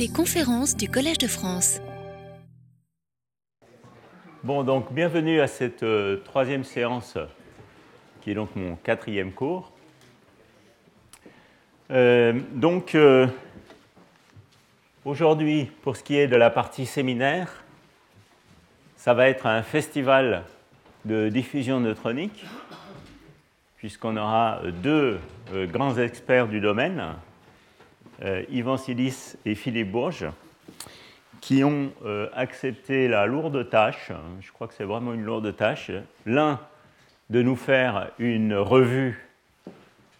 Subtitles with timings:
[0.00, 1.78] Les conférences du Collège de France.
[4.42, 7.18] Bon, donc bienvenue à cette euh, troisième séance,
[8.22, 9.70] qui est donc mon quatrième cours.
[11.90, 13.26] Euh, donc, euh,
[15.04, 17.62] aujourd'hui, pour ce qui est de la partie séminaire,
[18.96, 20.44] ça va être un festival
[21.04, 22.46] de diffusion neutronique,
[23.76, 25.20] puisqu'on aura deux
[25.52, 27.16] grands experts du domaine,
[28.50, 30.26] Yvan Silis et Philippe Bourges,
[31.40, 31.92] qui ont
[32.34, 35.90] accepté la lourde tâche, je crois que c'est vraiment une lourde tâche,
[36.26, 36.60] l'un
[37.30, 39.26] de nous faire une revue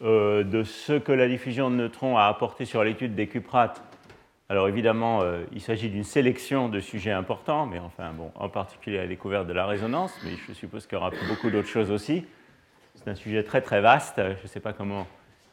[0.00, 3.82] de ce que la diffusion de neutrons a apporté sur l'étude des cuprates.
[4.48, 5.22] Alors évidemment,
[5.52, 9.52] il s'agit d'une sélection de sujets importants, mais enfin, bon, en particulier la découverte de
[9.52, 12.24] la résonance, mais je suppose qu'il y aura beaucoup d'autres choses aussi.
[12.94, 15.06] C'est un sujet très très vaste, je ne sais pas comment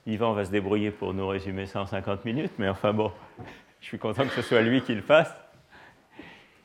[0.07, 3.11] Yvan va se débrouiller pour nous résumer ça en 50 minutes, mais enfin bon,
[3.81, 5.33] je suis content que ce soit lui qui le fasse.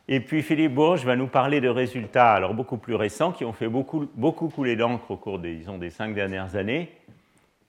[0.07, 3.53] Et puis Philippe Bourges va nous parler de résultats alors beaucoup plus récents qui ont
[3.53, 4.09] fait beaucoup,
[4.49, 6.91] couler d'encre au cours des, cinq dernières années,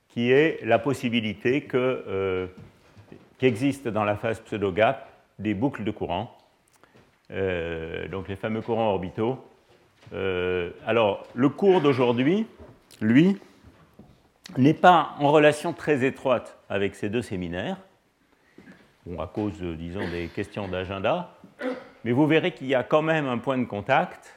[0.09, 2.47] qui est la possibilité que, euh,
[3.85, 6.37] dans la phase pseudo-gap des boucles de courant,
[7.31, 9.43] euh, donc les fameux courants orbitaux.
[10.13, 12.45] Euh, alors le cours d'aujourd'hui,
[13.01, 13.37] lui,
[14.57, 17.77] n'est pas en relation très étroite avec ces deux séminaires,
[19.19, 21.35] à cause, disons, des questions d'agenda,
[22.03, 24.33] mais vous verrez qu'il y a quand même un point de contact,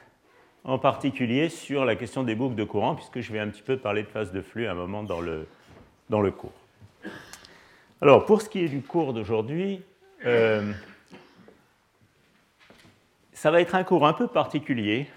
[0.63, 3.77] en particulier sur la question des boucles de courant, puisque je vais un petit peu
[3.77, 5.47] parler de phase de flux à un moment dans le,
[6.09, 6.51] dans le cours.
[8.01, 9.81] Alors, pour ce qui est du cours d'aujourd'hui,
[10.25, 10.71] euh,
[13.33, 15.07] ça va être un cours un peu particulier.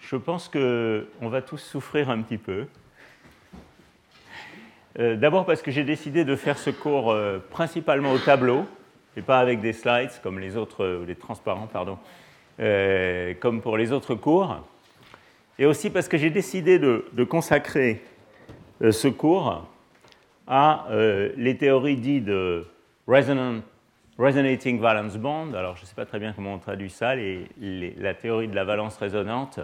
[0.00, 2.66] Je pense qu'on va tous souffrir un petit peu.
[4.98, 8.66] Euh, D'abord parce que j'ai décidé de faire ce cours euh, principalement au tableau,
[9.16, 11.98] et pas avec des slides comme les autres, les transparents, pardon,
[12.60, 14.64] euh, comme pour les autres cours.
[15.58, 18.02] Et aussi parce que j'ai décidé de, consacrer
[18.82, 19.66] euh, ce cours
[20.46, 22.66] à euh, les théories dites de
[23.06, 23.60] resonant,
[24.18, 25.52] resonating valence bond.
[25.54, 27.46] Alors, je ne sais pas très bien comment on traduit ça, les,
[27.98, 29.60] la théorie de la valence résonante,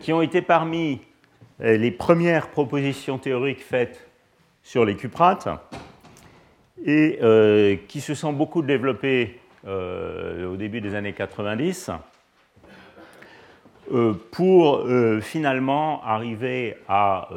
[0.00, 1.00] qui ont été parmi
[1.60, 4.08] les premières propositions théoriques faites
[4.62, 5.48] sur les cuprates
[6.84, 11.90] et euh, qui se sont beaucoup développées euh, au début des années 90
[13.92, 14.86] euh, pour
[15.22, 17.30] finalement arriver à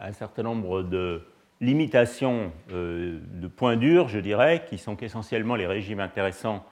[0.00, 1.22] un certain nombre de
[1.60, 6.64] limitations de points durs, je dirais, qui sont qu'essentiellement les régimes intéressants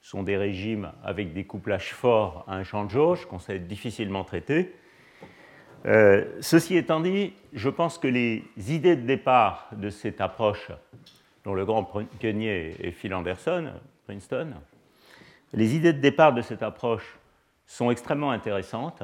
[0.00, 4.24] sont des régimes avec des couplages forts à un champ de jauge qu'on sait difficilement
[4.24, 4.72] traiter.
[5.86, 10.70] Euh, ceci étant dit, je pense que les idées de départ de cette approche,
[11.44, 11.84] dont le grand
[12.18, 13.72] pionnier est Phil Anderson,
[14.06, 14.52] Princeton,
[15.52, 17.18] les idées de départ de cette approche
[17.66, 19.02] sont extrêmement intéressantes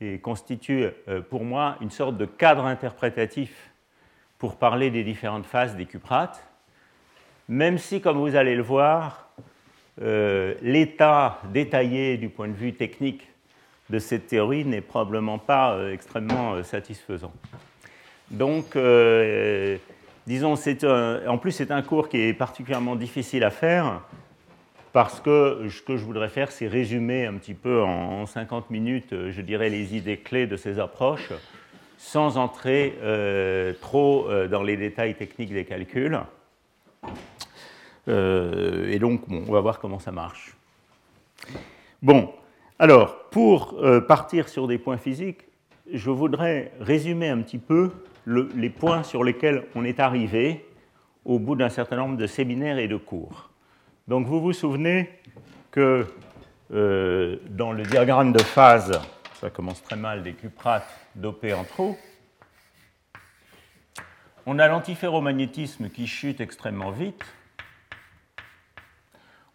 [0.00, 3.70] et constituent euh, pour moi une sorte de cadre interprétatif
[4.38, 6.46] pour parler des différentes phases des cuprates,
[7.48, 9.30] même si, comme vous allez le voir,
[10.00, 13.28] euh, l'état détaillé du point de vue technique
[13.90, 17.32] de cette théorie n'est probablement pas euh, extrêmement euh, satisfaisant.
[18.30, 19.76] Donc, euh,
[20.26, 24.00] disons, un, en plus, c'est un cours qui est particulièrement difficile à faire
[24.92, 29.12] parce que ce que je voudrais faire, c'est résumer un petit peu en 50 minutes,
[29.30, 31.32] je dirais, les idées clés de ces approches,
[31.98, 32.96] sans entrer
[33.80, 36.20] trop dans les détails techniques des calculs.
[38.06, 40.54] Et donc, bon, on va voir comment ça marche.
[42.00, 42.32] Bon,
[42.78, 45.42] alors, pour euh, partir sur des points physiques,
[45.92, 47.92] je voudrais résumer un petit peu
[48.24, 50.66] le, les points sur lesquels on est arrivé
[51.24, 53.50] au bout d'un certain nombre de séminaires et de cours.
[54.08, 55.08] Donc, vous vous souvenez
[55.70, 56.06] que
[56.72, 59.00] euh, dans le diagramme de phase,
[59.34, 61.96] ça commence très mal, des cuprates dopés en trop,
[64.46, 67.24] on a l'antiferromagnétisme qui chute extrêmement vite,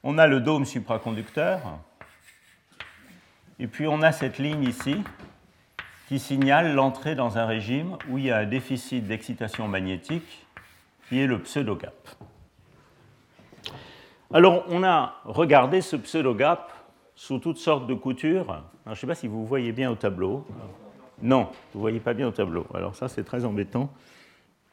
[0.03, 1.79] on a le dôme supraconducteur,
[3.59, 5.03] et puis on a cette ligne ici
[6.07, 10.47] qui signale l'entrée dans un régime où il y a un déficit d'excitation magnétique
[11.07, 12.09] qui est le pseudo-gap.
[14.33, 16.71] Alors on a regardé ce pseudo-gap
[17.15, 18.63] sous toutes sortes de coutures.
[18.85, 20.47] Je ne sais pas si vous voyez bien au tableau.
[21.21, 22.65] Non, vous ne voyez pas bien au tableau.
[22.73, 23.91] Alors ça c'est très embêtant.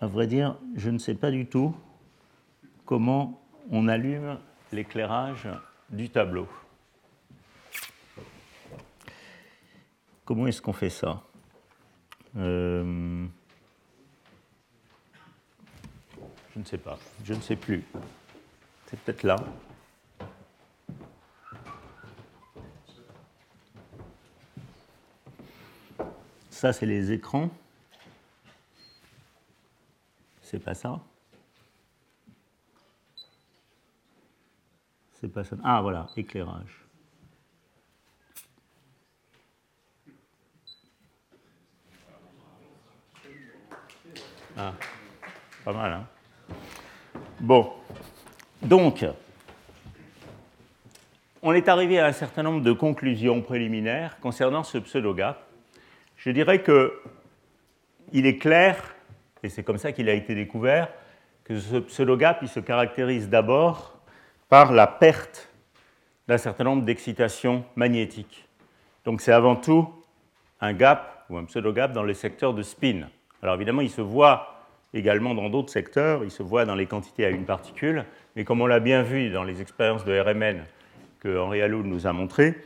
[0.01, 1.75] À vrai dire, je ne sais pas du tout
[2.85, 4.39] comment on allume
[4.73, 5.49] l'éclairage
[5.91, 6.47] du tableau.
[10.27, 11.23] Comment est-ce qu'on fait ça
[12.37, 13.27] euh...
[16.53, 17.85] Je ne sais pas, je ne sais plus.
[18.87, 19.37] C'est peut-être là.
[26.51, 27.51] Ça, c'est les écrans.
[30.43, 31.01] C'est pas ça.
[35.13, 35.57] C'est pas ça.
[35.63, 36.86] Ah, voilà, éclairage.
[44.57, 44.73] Ah,
[45.65, 46.07] pas mal, hein
[47.41, 47.73] Bon,
[48.63, 49.05] donc,
[51.43, 55.47] on est arrivé à un certain nombre de conclusions préliminaires concernant ce pseudo-gap.
[56.17, 57.03] Je dirais que
[58.13, 58.95] il est clair,
[59.43, 60.89] et c'est comme ça qu'il a été découvert,
[61.45, 63.99] que ce pseudo-gap il se caractérise d'abord
[64.49, 65.51] par la perte
[66.29, 68.49] d'un certain nombre d'excitations magnétiques.
[69.05, 69.93] Donc c'est avant tout
[70.61, 73.09] un gap ou un pseudo-gap dans le secteur de spin.
[73.47, 74.57] Alors évidemment, il se voit
[74.93, 78.05] également dans d'autres secteurs, il se voit dans les quantités à une particule,
[78.35, 80.65] mais comme on l'a bien vu dans les expériences de RMN
[81.21, 82.57] que Henri Alloul nous a montrées,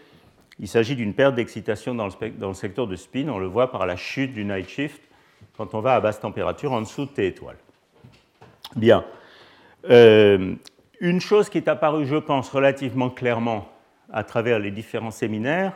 [0.59, 3.97] il s'agit d'une perte d'excitation dans, le secteur de spin, on le voit par la
[3.97, 5.03] chute du night shift
[5.59, 7.59] quand on va à basse température en dessous de T étoile.
[8.75, 9.05] Bien.
[9.91, 10.55] Euh,
[10.99, 13.71] une chose qui est apparue, je pense, relativement clairement
[14.11, 15.75] à travers les différents séminaires,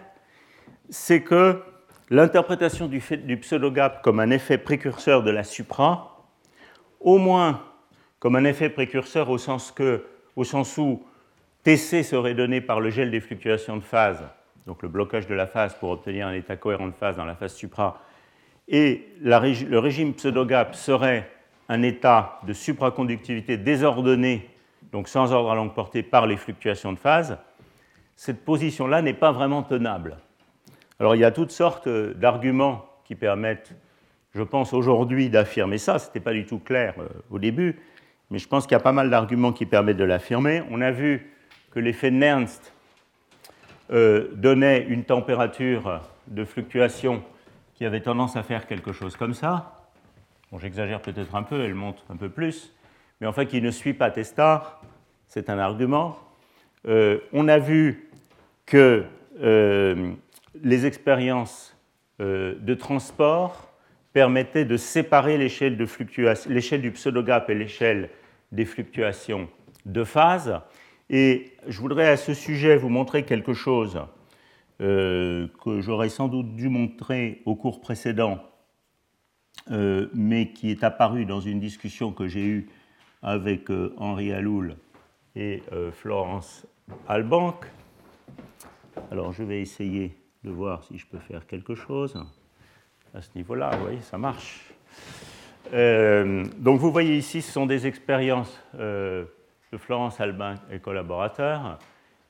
[0.89, 1.63] c'est que
[2.11, 6.29] l'interprétation du, du pseudo-gap comme un effet précurseur de la supra,
[7.01, 7.63] au moins
[8.19, 9.75] comme un effet précurseur au sens,
[10.79, 11.03] où
[11.63, 14.25] TC serait donné par le gel des fluctuations de phase,
[14.67, 17.35] donc le blocage de la phase pour obtenir un état cohérent de phase dans la
[17.35, 18.01] phase supra,
[18.67, 21.31] et le régime pseudo-gap serait
[21.69, 24.49] un état de supraconductivité désordonné,
[24.91, 27.37] donc sans ordre à longue portée par les fluctuations de phase,
[28.17, 30.17] cette position-là n'est pas vraiment tenable.
[31.01, 33.75] Alors il y a toutes sortes d'arguments qui permettent,
[34.35, 35.99] je pense aujourd'hui, d'affirmer ça.
[35.99, 37.81] Ce n'était pas du tout clair euh, au début,
[38.31, 40.63] mais je pense qu'il y a pas mal d'arguments qui permettent de l'affirmer.
[40.71, 41.31] On a vu
[41.71, 42.73] que l'effet Nernst
[43.91, 47.23] euh, donnait une température de fluctuation
[47.75, 49.89] qui avait tendance à faire quelque chose comme ça.
[50.51, 52.73] Bon, j'exagère peut-être un peu, elle monte un peu plus,
[53.21, 54.81] mais enfin qui ne suit pas Testard,
[55.29, 56.19] c'est un argument.
[56.87, 58.09] Euh, on a vu
[58.67, 59.05] que
[59.43, 60.13] euh,
[60.63, 61.77] les expériences
[62.21, 63.73] de transport
[64.13, 68.11] permettaient de séparer l'échelle du pseudogap et l'échelle
[68.53, 69.49] des fluctuations
[69.85, 70.61] de phase.
[71.11, 74.01] Et je voudrais à ce sujet vous montrer quelque chose
[74.81, 78.39] euh, que j'aurais sans doute dû montrer au cours précédent,
[79.71, 82.69] euh, mais qui est apparu dans une discussion que j'ai eue
[83.23, 84.77] avec euh, Henri Aloul
[85.37, 85.63] et
[85.93, 86.65] Florence
[87.09, 87.67] Albank.
[89.11, 92.17] Alors je vais essayer de voir si je peux faire quelque chose
[93.15, 93.71] à ce niveau-là.
[93.77, 94.73] Vous voyez, ça marche.
[95.73, 98.61] donc vous voyez ici, ce sont des expériences
[99.79, 101.79] Florence Albin et collaborateurs,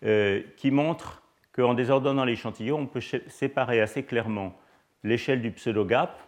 [0.05, 1.23] euh, qui montrent
[1.53, 4.59] qu'en désordonnant l'échantillon, on peut séparer assez clairement
[5.03, 6.21] l'échelle du pseudo-gap,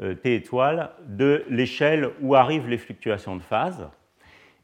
[0.00, 3.88] euh, T étoile, de l'échelle où arrivent les fluctuations de phase.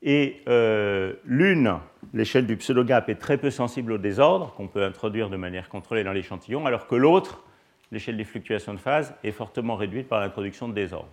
[0.05, 1.79] Et euh, l'une,
[2.13, 6.05] l'échelle du pseudo-gap, est très peu sensible au désordre, qu'on peut introduire de manière contrôlée
[6.05, 7.43] dans l'échantillon, alors que l'autre,
[7.91, 11.09] l'échelle des fluctuations de phase, est fortement réduite par l'introduction de désordre.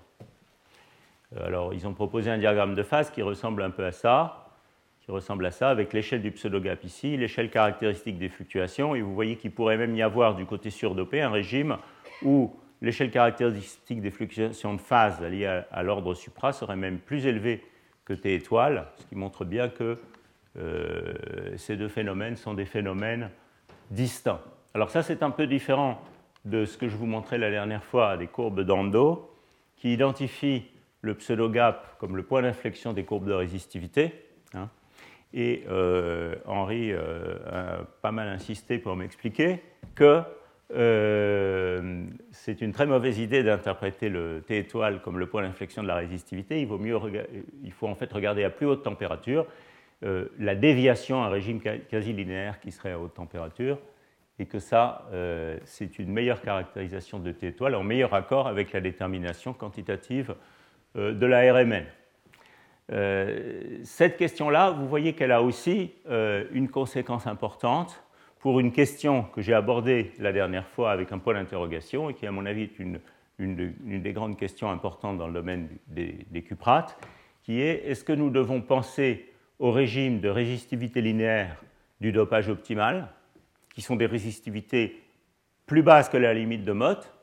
[1.44, 4.42] Alors, ils ont proposé un diagramme de phase qui ressemble un peu à ça
[5.02, 9.14] qui ressemble à ça, avec l'échelle du pseudo-gap ici, l'échelle caractéristique des fluctuations, et vous
[9.14, 11.78] voyez qu'il pourrait même y avoir du côté surdopé un régime
[12.22, 17.64] où l'échelle caractéristique des fluctuations de phase liées à, l'ordre supra serait même plus élevée
[18.06, 19.98] que T étoile, ce qui montre bien que
[20.58, 21.14] euh,
[21.58, 23.30] ces deux phénomènes sont des phénomènes
[23.90, 24.42] distincts.
[24.74, 26.02] Alors ça, c'est un peu différent
[26.46, 29.34] de ce que je vous montrais la dernière fois des courbes d'Ando,
[29.78, 30.66] qui identifient
[31.02, 34.14] le pseudo-gap comme le point d'inflexion des courbes de résistivité.
[34.54, 34.70] Hein.
[35.34, 39.62] Et euh, Henri euh, a pas mal insisté pour m'expliquer
[39.96, 40.22] que
[40.74, 45.88] euh, c'est une très mauvaise idée d'interpréter le T étoile comme le point d'inflexion de
[45.88, 46.62] la résistivité.
[46.62, 49.46] Il, faut en fait regarder à plus haute température
[50.40, 53.78] la déviation à un régime quasi linéaire qui serait à haute température
[54.40, 55.08] et que ça,
[55.64, 60.34] c'est une meilleure caractérisation de T étoile en meilleur accord avec la détermination quantitative
[60.96, 61.86] de la RMN.
[62.92, 68.04] Euh, cette question-là, vous voyez qu'elle a aussi euh, une conséquence importante
[68.42, 72.26] pour une question que j'ai abordée la dernière fois avec un point d'interrogation et qui,
[72.26, 73.00] à mon avis, est une,
[73.40, 76.98] des grandes questions importantes dans le domaine des, des cuprates,
[77.44, 79.30] qui est est-ce que nous devons penser
[79.60, 81.64] au régime de résistivité linéaire
[82.02, 83.10] du dopage optimal,
[83.74, 85.00] qui sont des résistivités
[85.68, 87.14] plus basses que la limite de Mott,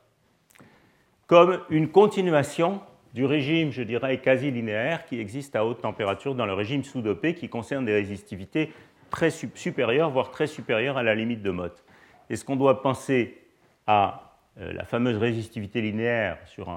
[1.26, 2.80] comme une continuation
[3.12, 7.34] du régime, je dirais, quasi linéaire qui existe à haute température dans le régime sous-dopé
[7.34, 8.72] qui concerne des résistivités
[9.10, 11.84] très supérieures, voire très supérieures à la limite de Mott.
[12.30, 13.38] Est-ce qu'on doit penser
[13.86, 16.68] à euh, la fameuse résistivité linéaire sur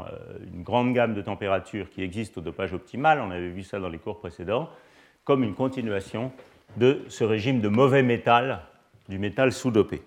[0.54, 3.90] une grande gamme de températures qui existe au dopage optimal, on avait vu ça dans
[3.90, 4.70] les cours précédents,
[5.24, 6.32] comme une continuation
[6.78, 8.62] de ce régime de mauvais métal,
[9.10, 10.02] du métal sous-dopé?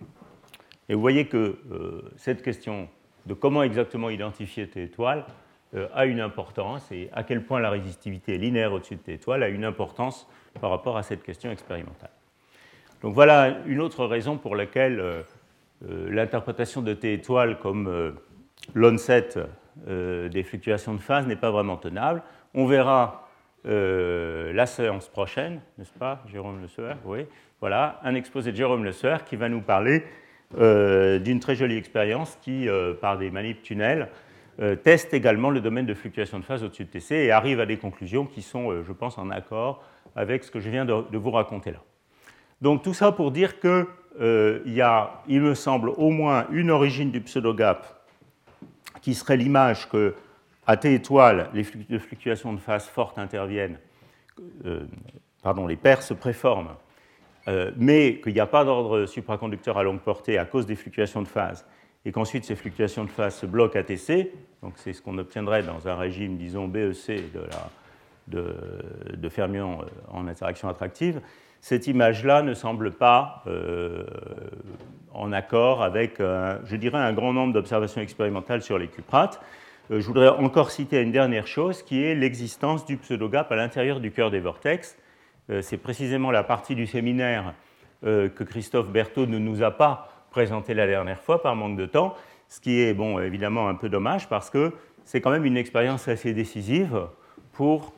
[0.89, 2.89] Et vous voyez que euh, cette question
[3.27, 5.44] de comment exactement identifier T étoile euh,
[5.93, 9.49] a une importance et à quel point la résistivité linéaire au-dessus de T étoile a
[9.49, 10.29] une importance
[10.61, 12.11] par rapport à cette question expérimentale.
[13.03, 15.23] Donc voilà une autre raison pour laquelle euh,
[15.83, 18.15] l'interprétation de T étoile comme
[18.75, 19.31] l'onset
[19.87, 22.23] des fluctuations de phase n'est pas vraiment tenable.
[22.55, 23.29] On verra
[23.65, 26.97] la séance prochaine, n'est-ce pas, Jérôme Le Sueur?
[27.05, 27.27] Oui,
[27.61, 30.05] voilà, un exposé de Jérôme Le Sueur qui va nous parler
[30.59, 34.07] euh, d'une très jolie expérience qui, euh, par des manips tunnels, euh,
[34.83, 37.77] teste également le domaine de fluctuation de phase au-dessus de TC et arrive à des
[37.77, 39.83] conclusions qui sont, je pense, en accord
[40.15, 41.83] avec ce que je viens de, vous raconter là.
[42.61, 43.87] Donc tout ça pour dire qu'il
[44.67, 48.07] y a, il me semble, au moins une origine du pseudo-gap
[49.03, 50.15] qui serait l'image que
[50.67, 53.79] à T étoile, les fluctuations de phase fortes interviennent,
[55.43, 56.77] pardon, les paires se préforment
[57.47, 61.21] euh, mais qu'il n'y a pas d'ordre supraconducteur à longue portée à cause des fluctuations
[61.21, 61.67] de phase,
[62.05, 64.33] et qu'ensuite ces fluctuations de phase se bloquent à TC,
[64.63, 67.23] donc c'est ce qu'on obtiendrait dans un régime, disons, BEC
[68.29, 71.21] de, fermions euh, en interaction attractive,
[71.61, 74.05] cette image-là ne semble pas euh,
[75.13, 79.41] en accord avec, je dirais, un grand nombre d'observations expérimentales sur les cuprates.
[79.89, 84.11] je voudrais encore citer une dernière chose qui est l'existence du pseudogap à l'intérieur du
[84.11, 84.99] cœur des vortex.
[85.51, 87.55] Euh, c'est précisément la partie du séminaire
[88.05, 91.87] euh, que Christophe Berthaud ne nous a pas présenté la dernière fois par manque de
[91.87, 92.17] temps,
[92.49, 94.73] ce qui est bon, évidemment un peu dommage parce que
[95.05, 97.07] c'est quand même une expérience assez décisive
[97.53, 97.95] pour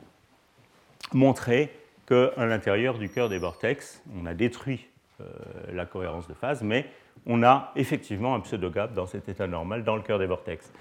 [1.13, 1.71] montrer
[2.07, 4.85] qu'à l'intérieur du cœur des vortex, on a détruit
[5.19, 5.25] euh,
[5.73, 6.85] la cohérence de phase, mais
[7.25, 10.71] on a effectivement un pseudo-gap dans cet état normal dans le cœur des vortex.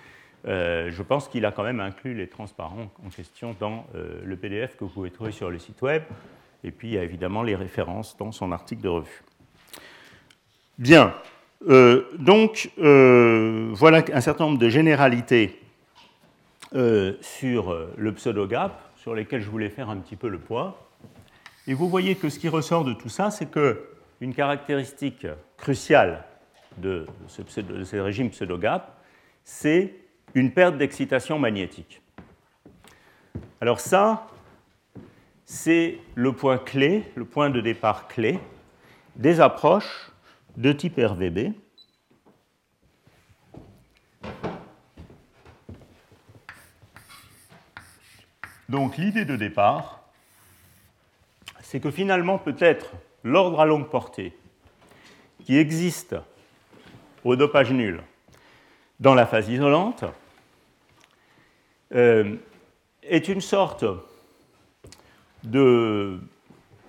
[0.44, 4.84] je pense qu'il a quand même inclus les transparents en question dans le PDF que
[4.84, 6.02] vous pouvez trouver sur le site web.
[6.64, 9.22] Et puis, il y a évidemment les références dans son article de revue.
[10.78, 11.14] Bien.
[11.68, 15.60] Euh, donc, euh, voilà un certain nombre de généralités
[16.74, 20.88] euh, sur le pseudo-gap, sur lesquelles je voulais faire un petit peu le poids.
[21.66, 26.24] Et vous voyez que ce qui ressort de tout ça, c'est qu'une caractéristique cruciale
[26.78, 29.00] de ce, de ce régime pseudo-gap,
[29.42, 29.94] c'est
[30.34, 32.02] une perte d'excitation magnétique.
[33.60, 34.26] Alors ça,
[35.46, 38.38] c'est le point clé, le point de départ clé
[39.14, 40.12] des approches
[40.56, 41.52] de type RVB.
[48.68, 50.02] Donc l'idée de départ,
[51.62, 54.36] c'est que finalement peut-être l'ordre à longue portée
[55.44, 56.16] qui existe
[57.24, 58.02] au dopage nul
[58.98, 60.04] dans la phase isolante
[61.94, 62.36] euh,
[63.02, 63.84] est une sorte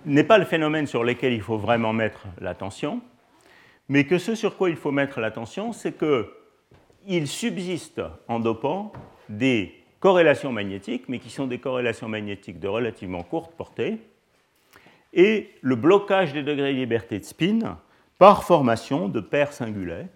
[0.05, 3.01] n'est pas le phénomène sur lequel il faut vraiment mettre l'attention,
[3.89, 8.91] mais que ce sur quoi il faut mettre l'attention, c'est qu'il subsiste en dopant
[9.29, 13.99] des corrélations magnétiques, mais qui sont des corrélations magnétiques de relativement courte portée,
[15.13, 17.79] et le blocage des degrés de liberté de spin
[18.17, 20.07] par formation de paires singulaires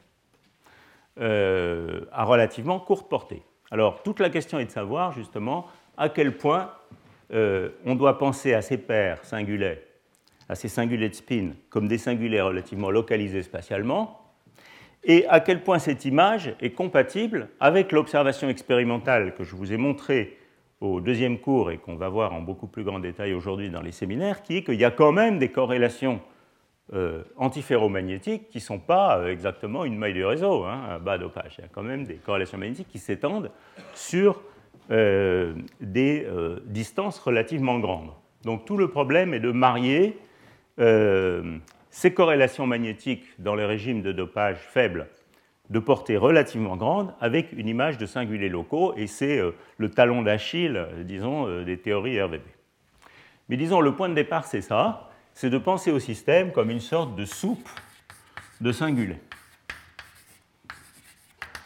[1.20, 3.44] euh, à relativement courte portée.
[3.70, 6.72] Alors, toute la question est de savoir justement à quel point
[7.34, 9.78] euh, on doit penser à ces paires singulaires,
[10.52, 14.20] à ces singulets de spin, comme des singulets relativement localisés spatialement,
[15.06, 19.78] et à quel point cette image est compatible avec l'observation expérimentale que je vous ai
[19.78, 20.38] montrée
[20.82, 23.94] au deuxième cours et qu'on va voir en beaucoup plus grand détail aujourd'hui dans les
[23.94, 26.20] séminaires, qui est qu'il y a quand même des corrélations
[26.92, 31.18] euh, antiferromagnétiques qui ne sont pas euh, exactement une maille du réseau, hein, un bas
[31.18, 31.56] dopage.
[31.60, 33.52] Il y a quand même des corrélations magnétiques qui s'étendent
[33.94, 34.44] sur
[34.92, 38.12] euh, des euh, distances relativement grandes.
[38.44, 40.18] Donc tout le problème est de marier
[40.80, 41.58] euh,
[41.90, 45.08] ces corrélations magnétiques dans les régimes de dopage faibles
[45.70, 49.40] de portée relativement grande avec une image de singulés locaux, et c'est
[49.78, 52.42] le talon d'Achille, disons, des théories RVB.
[53.48, 56.82] Mais disons, le point de départ, c'est ça, c'est de penser au système comme une
[56.82, 57.70] sorte de soupe
[58.60, 59.20] de singulés.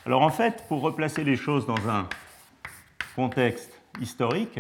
[0.06, 2.08] Alors en fait, pour replacer les choses dans un
[3.16, 4.60] contexte historique,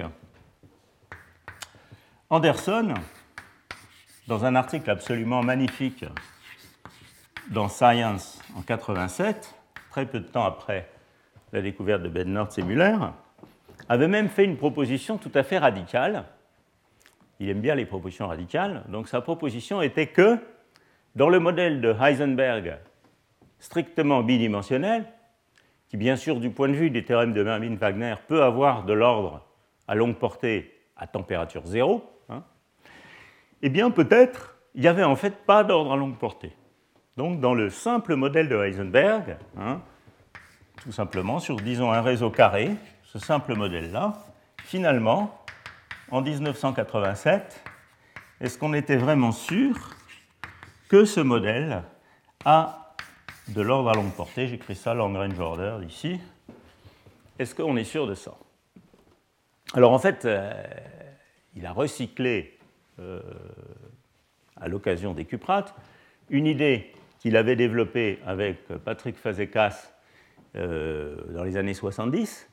[2.30, 2.96] Anderson,
[4.28, 6.06] dans un article absolument magnifique
[7.52, 9.54] dans Science en 87,
[9.92, 10.90] très peu de temps après
[11.54, 12.98] la découverte de Bednorz et Müller,
[13.88, 16.26] avait même fait une proposition tout à fait radicale.
[17.40, 18.84] Il aime bien les propositions radicales.
[18.90, 20.40] Donc sa proposition était que
[21.16, 22.78] dans le modèle de Heisenberg
[23.60, 25.06] strictement bidimensionnel,
[25.88, 29.46] qui bien sûr du point de vue des théorèmes de Mermin-Wagner peut avoir de l'ordre
[29.88, 32.15] à longue portée à température zéro,
[33.66, 36.54] eh bien peut-être il n'y avait en fait pas d'ordre à longue portée.
[37.18, 39.82] Donc dans le simple modèle de Heisenberg, hein,
[40.84, 42.72] tout simplement sur, disons, un réseau carré,
[43.04, 44.14] ce simple modèle-là,
[44.58, 45.42] finalement,
[46.12, 47.64] en 1987,
[48.42, 49.96] est-ce qu'on était vraiment sûr
[50.90, 51.82] que ce modèle
[52.44, 52.94] a
[53.48, 54.48] de l'ordre à longue portée?
[54.48, 56.20] J'écris ça long range order ici.
[57.40, 58.36] Est-ce qu'on est sûr de ça?
[59.74, 60.54] Alors en fait, euh,
[61.56, 62.55] il a recyclé
[63.00, 63.22] euh,
[64.56, 65.76] à l'occasion des cuprates
[66.30, 69.92] une idée qu'il avait développée avec Patrick Fazekas
[70.56, 72.50] euh, dans les années 70,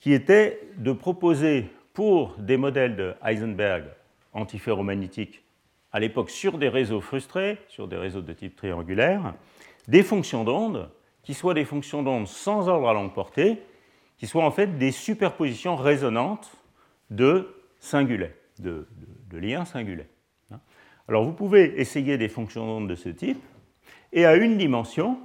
[0.00, 3.84] qui était de proposer pour des modèles de Heisenberg
[4.32, 5.42] antiferromagnétiques,
[5.92, 9.34] à l'époque sur des réseaux frustrés, sur des réseaux de type triangulaire,
[9.88, 10.90] des fonctions d'onde
[11.22, 13.58] qui soient des fonctions d'onde sans ordre à longue portée,
[14.18, 16.50] qui soient en fait des superpositions résonantes
[17.10, 20.08] de singulets, de, de liens singulets.
[21.08, 23.42] Alors vous pouvez essayer des fonctions d'onde de ce type,
[24.12, 25.18] et à une dimension,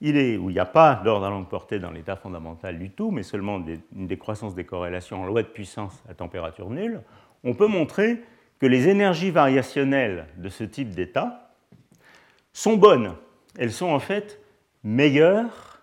[0.00, 2.90] il est, où il n'y a pas d'ordre à longue portée dans l'état fondamental du
[2.90, 3.62] tout, mais seulement
[3.94, 7.02] une décroissance des corrélations en loi de puissance à température nulle,
[7.44, 8.22] on peut montrer
[8.58, 11.52] que les énergies variationnelles de ce type d'état
[12.52, 13.14] sont bonnes.
[13.58, 14.40] Elles sont en fait
[14.82, 15.82] meilleures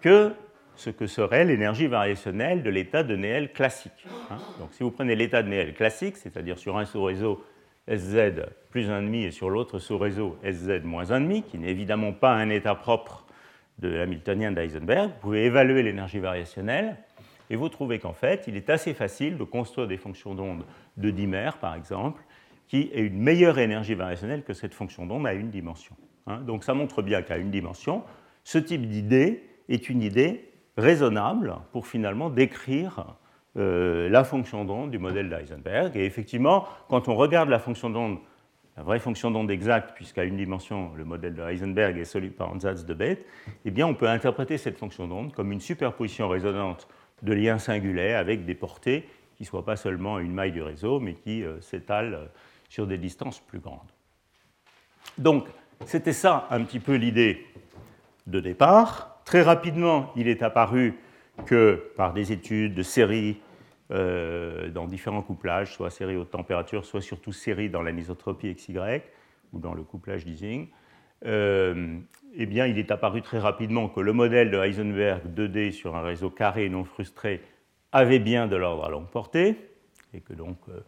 [0.00, 0.32] que
[0.76, 4.06] ce que serait l'énergie variationnelle de l'état de Néel classique.
[4.30, 4.38] Hein.
[4.58, 7.44] Donc si vous prenez l'état de Néel classique, c'est-à-dire sur un sous-réseau
[7.88, 8.16] SZ
[8.70, 12.74] plus 1,5 et sur l'autre sous-réseau SZ moins 1,5, qui n'est évidemment pas un état
[12.74, 13.26] propre
[13.78, 16.96] de l'hamiltonien d'Eisenberg, vous pouvez évaluer l'énergie variationnelle
[17.50, 20.64] et vous trouvez qu'en fait, il est assez facile de construire des fonctions d'onde
[20.96, 22.22] de dimère, par exemple,
[22.68, 25.94] qui aient une meilleure énergie variationnelle que cette fonction d'onde à une dimension.
[26.26, 26.40] Hein.
[26.40, 28.02] Donc ça montre bien qu'à une dimension,
[28.44, 33.16] ce type d'idée est une idée raisonnable pour finalement décrire
[33.56, 35.96] euh, la fonction d'onde du modèle d'Eisenberg.
[35.96, 38.18] Et effectivement, quand on regarde la fonction d'onde
[38.76, 42.50] la vraie fonction d'onde exacte, puisqu'à une dimension, le modèle de Heisenberg est solide par
[42.50, 43.24] ansatz de Bethe,
[43.64, 46.88] eh bien, on peut interpréter cette fonction d'onde comme une superposition résonante
[47.22, 50.98] de liens singulaires avec des portées qui ne soient pas seulement une maille du réseau,
[50.98, 52.26] mais qui euh, s'étalent euh,
[52.68, 53.78] sur des distances plus grandes.
[55.18, 55.46] Donc,
[55.86, 57.46] c'était ça un petit peu l'idée
[58.26, 59.13] de départ.
[59.24, 60.94] Très rapidement, il est apparu
[61.46, 63.40] que par des études de série
[63.90, 69.00] euh, dans différents couplages, soit série haute température, soit surtout série dans l'anisotropie XY
[69.52, 70.68] ou dans le couplage d'Ising,
[71.26, 71.98] euh,
[72.36, 76.02] eh bien, il est apparu très rapidement que le modèle de Heisenberg 2D sur un
[76.02, 77.40] réseau carré non frustré
[77.92, 79.56] avait bien de l'ordre à longue portée,
[80.12, 80.80] et que donc euh,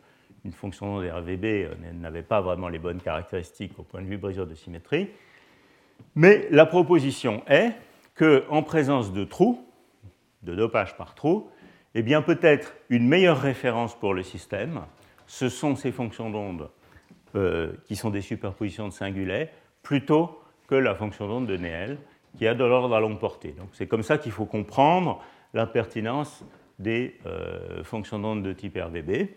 [0.45, 4.47] une fonction de RVB n'avait pas vraiment les bonnes caractéristiques au point de vue brisure
[4.47, 5.09] de symétrie.
[6.15, 7.73] Mais la proposition est
[8.17, 9.65] qu'en présence de trous,
[10.43, 11.49] de dopage par trou,
[11.95, 14.83] eh bien peut-être une meilleure référence pour le système,
[15.27, 16.71] ce sont ces fonctions d'onde
[17.35, 19.51] euh, qui sont des superpositions de singulets,
[19.83, 21.99] plutôt que la fonction d'onde de Néel,
[22.37, 23.53] qui a de l'ordre à longue portée.
[23.53, 25.23] Donc c'est comme ça qu'il faut comprendre
[25.55, 26.45] la pertinence
[26.79, 29.29] des euh, fonctions d'onde de type RVB.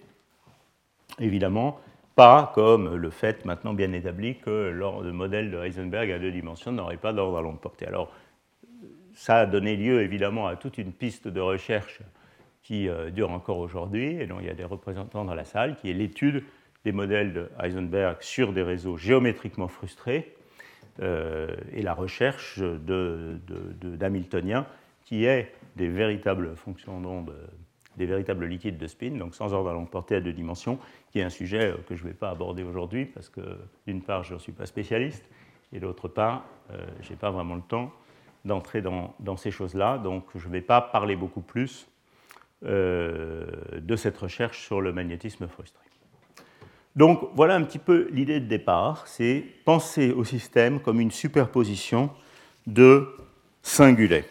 [1.19, 1.79] Évidemment,
[2.15, 6.71] pas comme le fait maintenant bien établi que le modèle de Heisenberg à deux dimensions
[6.71, 7.87] n'aurait pas d'ordre à longue portée.
[7.87, 8.11] Alors,
[9.19, 11.99] ça a donné lieu évidemment à toute une piste de recherche
[12.63, 14.13] qui euh, dure encore aujourd'hui.
[14.13, 16.45] Et dont il y a des représentants dans la salle, qui est l'étude
[16.85, 20.33] des modèles de Heisenberg sur des réseaux géométriquement frustrés
[21.01, 24.65] euh, et la recherche d'Hamiltonien
[25.03, 27.33] qui est des véritables fonctions d'onde,
[27.97, 30.79] des véritables liquides de spin, donc sans ordre à longue portée à deux dimensions,
[31.11, 33.41] qui est un sujet euh, que je ne vais pas aborder aujourd'hui parce que
[33.85, 35.25] d'une part je ne suis pas spécialiste
[35.73, 36.45] et d'autre part
[37.01, 37.91] je n'ai pas vraiment le temps
[38.49, 41.87] d'entrer dans, ces choses-là, donc je ne vais pas parler beaucoup plus
[42.65, 43.45] euh,
[43.79, 45.81] de cette recherche sur le magnétisme frustré.
[46.97, 52.09] Donc voilà un petit peu l'idée de départ, c'est penser au système comme une superposition
[52.67, 53.07] de
[53.61, 54.25] singulets.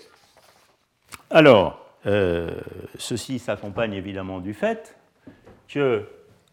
[1.31, 2.51] Alors, euh,
[2.99, 4.97] ceci s'accompagne évidemment du fait
[5.69, 6.07] que,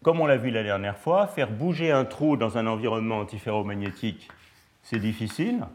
[0.04, 4.30] comme on l'a vu la dernière fois, faire bouger un trou dans un environnement antiferromagnétique,
[4.84, 5.65] c'est difficile.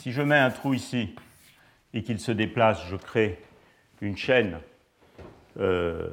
[0.00, 1.14] Si je mets un trou ici
[1.92, 3.38] et qu'il se déplace, je crée
[4.00, 4.58] une chaîne,
[5.58, 6.08] euh,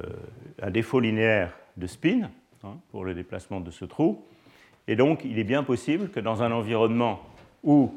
[0.60, 2.28] un défaut linéaire de spin
[2.64, 4.26] hein, pour le déplacement de ce trou.
[4.88, 7.22] Et donc, il est bien possible que dans un environnement
[7.64, 7.94] où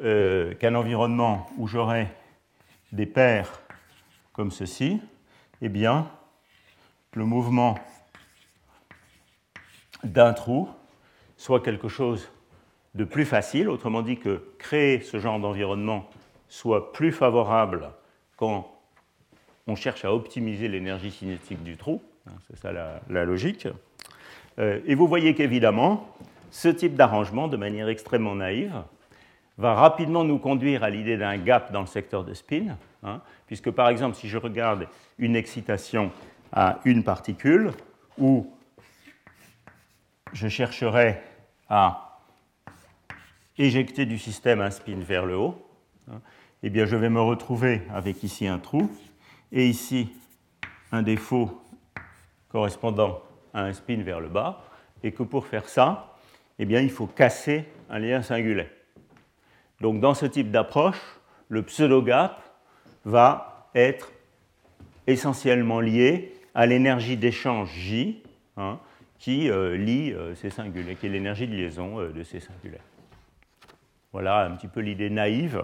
[0.00, 2.12] euh, qu'un environnement où j'aurais
[2.90, 3.62] des paires
[4.32, 5.00] comme ceci,
[5.62, 6.10] eh bien,
[7.12, 7.78] le mouvement
[10.02, 10.68] d'un trou
[11.36, 12.28] soit quelque chose
[12.98, 16.10] de plus facile, autrement dit que créer ce genre d'environnement
[16.48, 17.90] soit plus favorable
[18.36, 18.74] quand
[19.68, 23.68] on cherche à optimiser l'énergie cinétique du trou, hein, c'est ça la, logique.
[24.58, 26.12] Euh, et vous voyez qu'évidemment,
[26.50, 28.82] ce type d'arrangement, de manière extrêmement naïve,
[29.58, 33.70] va rapidement nous conduire à l'idée d'un gap dans le secteur de spin, hein, puisque
[33.70, 36.10] par exemple, si je regarde une excitation
[36.50, 37.70] à une particule,
[38.18, 38.52] où
[40.32, 41.20] je chercherai
[41.68, 42.07] à
[43.58, 45.66] éjecter du système un spin vers le haut,
[46.10, 46.20] hein,
[46.62, 48.90] eh bien je vais me retrouver avec ici un trou
[49.52, 50.10] et ici
[50.92, 51.60] un défaut
[52.48, 54.64] correspondant à un spin vers le bas,
[55.02, 56.16] et que pour faire ça,
[56.58, 58.70] eh bien, il faut casser un lien singulaire.
[59.80, 61.00] Donc dans ce type d'approche,
[61.48, 62.42] le pseudo-gap
[63.04, 64.12] va être
[65.06, 68.22] essentiellement lié à l'énergie d'échange J
[68.56, 68.80] hein,
[69.18, 72.82] qui euh, lie euh, ces singulaires, qui est l'énergie de liaison euh, de ces singulaires.
[74.12, 75.62] Voilà un petit peu l'idée naïve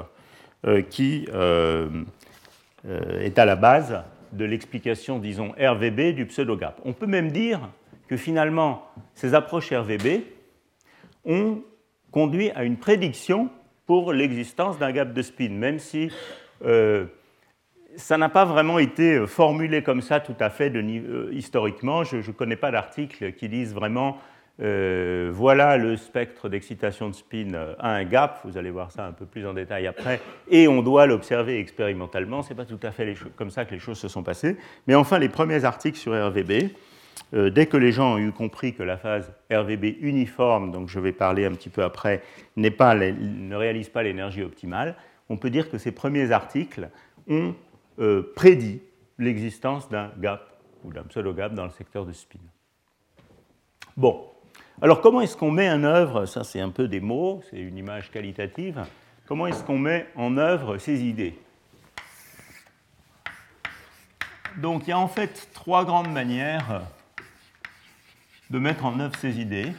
[0.91, 4.03] qui est à la base
[4.33, 6.81] de l'explication, disons, RVB du pseudo-gap.
[6.85, 7.61] On peut même dire
[8.09, 10.25] que finalement, ces approches RVB
[11.25, 11.63] ont
[12.11, 13.51] conduit à une prédiction
[13.87, 16.11] pour l'existence d'un gap de spin, même si
[16.65, 17.07] euh,
[17.97, 22.05] ça n'a pas vraiment été formulé comme ça tout à fait euh, historiquement.
[22.05, 24.19] Je ne connais pas d'article qui dise vraiment
[24.63, 29.13] euh, voilà le spectre d'excitation de spin à un gap, vous allez voir ça un
[29.13, 32.43] peu plus en détail après, et on doit l'observer expérimentalement.
[32.43, 34.57] Ce n'est pas tout à fait comme ça que les choses se sont passées.
[34.87, 36.71] Mais enfin, les premiers articles sur RVB
[37.33, 41.01] euh, dès que les gens ont eu compris que la phase RVB uniforme, donc je
[41.01, 42.23] vais parler un petit peu après,
[42.57, 44.97] ne réalise pas l'énergie optimale,
[45.29, 46.91] on peut dire que ces premiers articles
[47.29, 47.55] ont
[47.99, 48.83] euh, prédit
[49.19, 52.39] l'existence d'un gap ou d'un pseudo-gap dans le secteur de spin.
[53.97, 54.27] Bon,
[54.83, 57.79] alors comment est-ce qu'on met en œuvre, ça c'est un peu des mots, c'est une
[57.79, 58.85] image qualitative,
[59.27, 61.39] comment est-ce qu'on met en œuvre ces idées?
[64.57, 66.83] Donc il y a en fait trois grandes manières
[68.51, 69.73] de mettre en œuvre ces idées.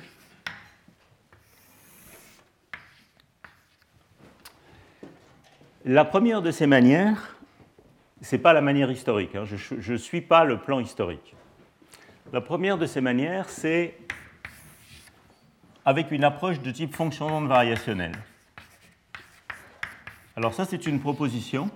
[5.84, 7.38] La première de ces manières,
[8.22, 9.44] ce n'est pas la manière historique, hein.
[9.46, 11.36] je ne suis pas le plan historique.
[12.34, 13.96] La première de ces manières, c'est
[15.86, 18.16] avec une approche de type fonction d'onde variationnelle.
[20.36, 21.70] Alors ça, c'est une proposition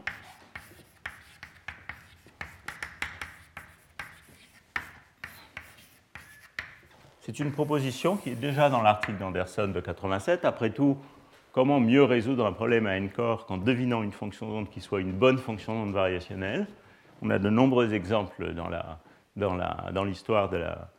[7.22, 10.46] C'est une proposition qui est déjà dans l'article d'Anderson de 87.
[10.46, 10.98] Après tout,
[11.52, 15.12] comment mieux résoudre un problème à n-corps qu'en devinant une fonction d'onde qui soit une
[15.12, 16.66] bonne fonction d'onde variationnelle
[17.22, 18.52] On a de nombreux exemples
[19.36, 20.90] dans l'histoire de, la,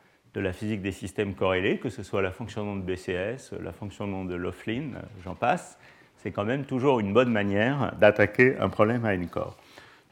[0.53, 4.93] physique des systèmes corrélés, que ce soit la fonction d'onde BCS, la fonction de Laughlin,
[5.25, 5.79] j'en passe.
[6.17, 9.57] C'est quand même toujours une bonne manière d'attaquer un problème à n-corps.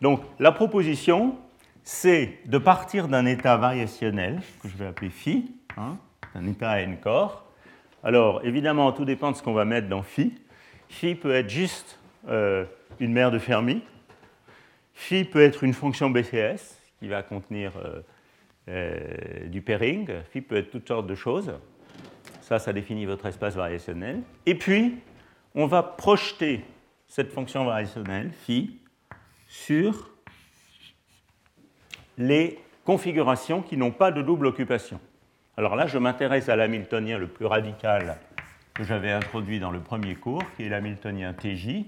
[0.01, 1.37] Donc la proposition,
[1.83, 5.97] c'est de partir d'un état variationnel, que je vais appeler phi, hein,
[6.35, 7.45] un état à n corps.
[8.05, 10.35] Alors, évidemment, tout dépend de ce qu'on va mettre dans phi.
[10.89, 12.65] Phi peut être juste euh,
[13.01, 13.83] une mère de Fermi.
[14.95, 18.03] Phi peut être une fonction BCS qui va contenir euh, euh,
[19.47, 20.09] du pairing.
[20.31, 21.53] Phi peut être toutes sortes de choses.
[22.43, 24.23] Ça, ça définit votre espace variationnel.
[24.47, 24.97] Et puis,
[25.55, 26.65] on va projeter
[27.07, 28.79] cette fonction variationnelle, phi,
[29.47, 30.11] sur
[32.19, 35.01] les configurations qui n'ont pas de double occupation.
[35.57, 38.17] Alors là, je m'intéresse à l'hamiltonien le plus radical
[38.75, 41.87] que j'avais introduit dans le premier cours, qui est l'hamiltonien TJ,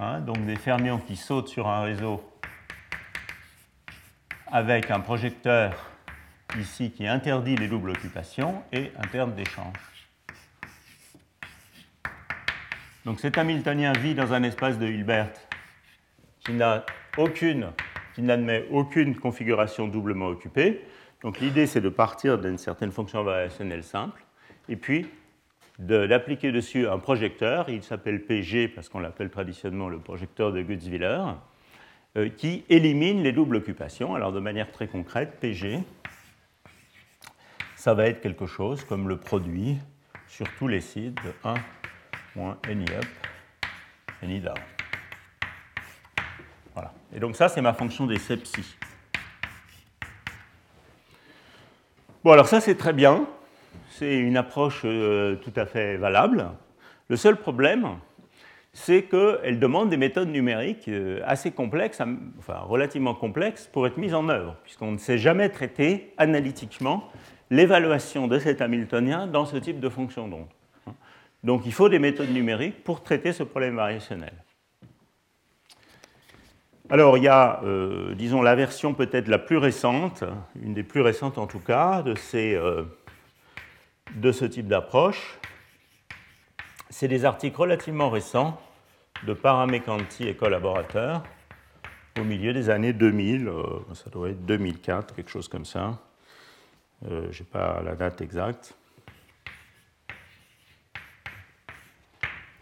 [0.00, 2.20] hein, donc des fermions qui sautent sur un réseau
[4.50, 5.90] avec un projecteur
[6.58, 9.76] ici qui interdit les doubles occupations et un terme d'échange.
[13.04, 15.30] Donc cet Hamiltonien vit dans un espace de Hilbert
[16.44, 16.84] qui n'a
[17.16, 17.68] aucune,
[18.14, 20.84] qui n'admet aucune configuration doublement occupée.
[21.22, 24.22] Donc l'idée, c'est de partir d'une certaine fonction variationnelle simple,
[24.68, 25.06] et puis
[25.78, 31.20] d'appliquer dessus un projecteur, il s'appelle PG parce qu'on l'appelle traditionnellement le projecteur de Gutzwiller,
[32.16, 34.14] euh, qui élimine les doubles occupations.
[34.14, 35.80] Alors de manière très concrète, PG,
[37.88, 39.78] ça va être quelque chose comme le produit
[40.26, 41.54] sur tous les sites de 1
[42.36, 43.06] moins NI up,
[44.22, 44.58] NI down.
[46.74, 46.92] Voilà.
[47.14, 48.76] Et donc ça, c'est ma fonction des psi.
[52.22, 53.26] Bon, alors ça c'est très bien,
[53.88, 56.50] c'est une approche euh, tout à fait valable.
[57.08, 57.96] Le seul problème,
[58.74, 62.02] c'est qu'elle demande des méthodes numériques euh, assez complexes,
[62.38, 67.10] enfin relativement complexes, pour être mises en œuvre, puisqu'on ne sait jamais traiter analytiquement
[67.50, 70.48] l'évaluation de cet Hamiltonien dans ce type de fonction d'onde.
[71.44, 74.32] Donc il faut des méthodes numériques pour traiter ce problème variationnel.
[76.90, 80.24] Alors il y a, euh, disons, la version peut-être la plus récente,
[80.62, 82.84] une des plus récentes en tout cas, de, ces, euh,
[84.16, 85.38] de ce type d'approche.
[86.90, 88.58] C'est des articles relativement récents
[89.26, 91.22] de Paramecanti et collaborateurs
[92.18, 93.62] au milieu des années 2000, euh,
[93.94, 95.98] ça doit être 2004, quelque chose comme ça.
[97.02, 98.74] Je n'ai pas la date exacte.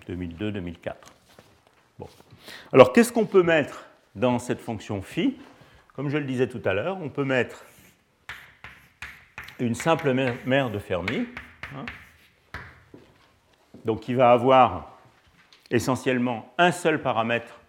[0.08, 0.94] 2002-2004.
[1.98, 2.08] Bon.
[2.72, 5.36] Alors qu'est-ce qu'on peut mettre dans cette fonction phi?
[5.94, 7.64] Comme je le disais tout à l'heure, on peut mettre
[9.58, 10.12] une simple
[10.44, 11.26] mère de Fermi,
[11.74, 11.86] hein,
[13.84, 14.98] donc qui va avoir
[15.70, 17.60] essentiellement un seul paramètre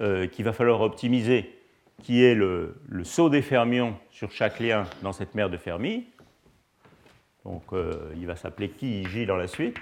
[0.00, 1.57] euh, qu'il va falloir optimiser,
[2.02, 6.06] qui est le, saut des fermions sur chaque lien dans cette mère de Fermi.
[7.44, 9.76] Donc euh, il va s'appeler qui J dans la suite.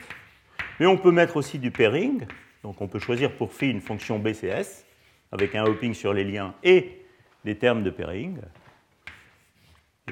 [0.81, 2.26] Mais on peut mettre aussi du pairing,
[2.62, 4.85] donc on peut choisir pour phi une fonction BCS
[5.33, 7.02] avec un hopping sur les liens et
[7.44, 8.38] des termes de pairing.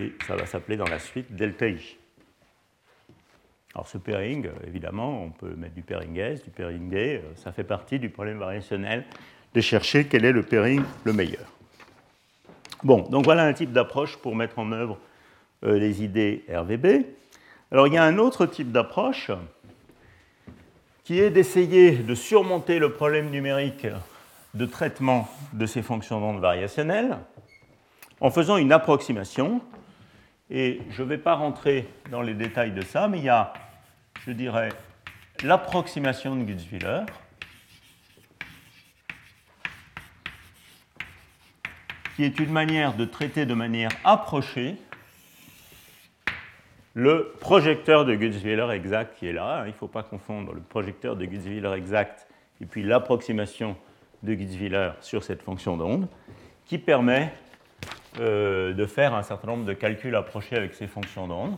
[0.00, 1.96] Et ça va s'appeler dans la suite delta i.
[3.74, 7.64] Alors ce pairing, évidemment, on peut mettre du pairing S, du pairing D, ça fait
[7.64, 9.04] partie du problème variationnel
[9.52, 11.54] de chercher quel est le pairing le meilleur.
[12.84, 14.98] Bon, donc voilà un type d'approche pour mettre en œuvre
[15.64, 17.06] euh, les idées RVB.
[17.72, 19.30] Alors il y a un autre type d'approche
[21.02, 23.86] qui est d'essayer de surmonter le problème numérique
[24.52, 27.16] de traitement de ces fonctions d'onde variationnelles
[28.20, 29.62] en faisant une approximation.
[30.50, 33.54] Et je ne vais pas rentrer dans les détails de ça, mais il y a,
[34.26, 34.68] je dirais,
[35.42, 37.06] l'approximation de Gutzwiller,
[42.16, 44.76] qui est une manière de traiter de manière approchée
[46.94, 49.64] le projecteur de Gutzwiller exact qui est là.
[49.66, 52.28] Il ne faut pas confondre le projecteur de Gutzwiller exact
[52.60, 53.76] et puis l'approximation
[54.22, 56.08] de Gutzwiller sur cette fonction d'onde,
[56.66, 57.32] qui permet
[58.20, 61.56] euh, de faire un certain nombre de calculs approchés avec ces fonctions d'onde.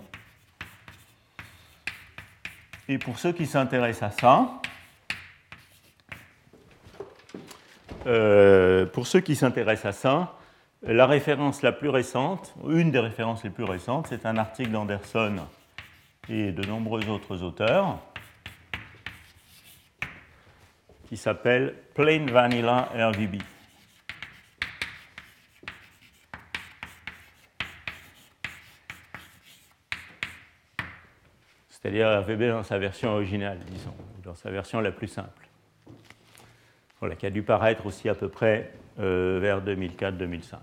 [2.88, 4.60] Et pour ceux qui s'intéressent à ça,
[8.06, 10.36] euh, pour ceux qui s'intéressent à ça,
[10.82, 15.36] la référence la plus récente, une des références les plus récentes, c'est un article d'Anderson
[16.28, 17.98] et de nombreux autres auteurs
[21.08, 23.40] qui s'appelle Plain Vanilla RVB.
[31.68, 35.48] C'est-à-dire RVB dans sa version originale, disons, dans sa version la plus simple.
[36.98, 40.56] Voilà, qui a dû paraître aussi à peu près euh, vers 2004-2005.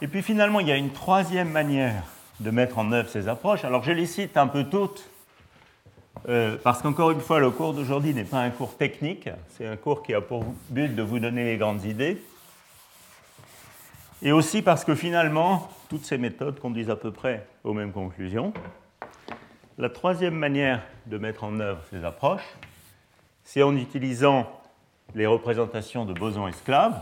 [0.00, 2.04] Et puis finalement, il y a une troisième manière
[2.40, 3.64] de mettre en œuvre ces approches.
[3.64, 5.08] Alors je les cite un peu toutes
[6.28, 9.76] euh, parce qu'encore une fois, le cours d'aujourd'hui n'est pas un cours technique, c'est un
[9.76, 12.22] cours qui a pour but de vous donner les grandes idées.
[14.20, 18.52] Et aussi parce que finalement, toutes ces méthodes conduisent à peu près aux mêmes conclusions.
[19.78, 22.56] La troisième manière de mettre en œuvre ces approches,
[23.44, 24.57] c'est en utilisant
[25.14, 27.00] les représentations de bosons esclaves,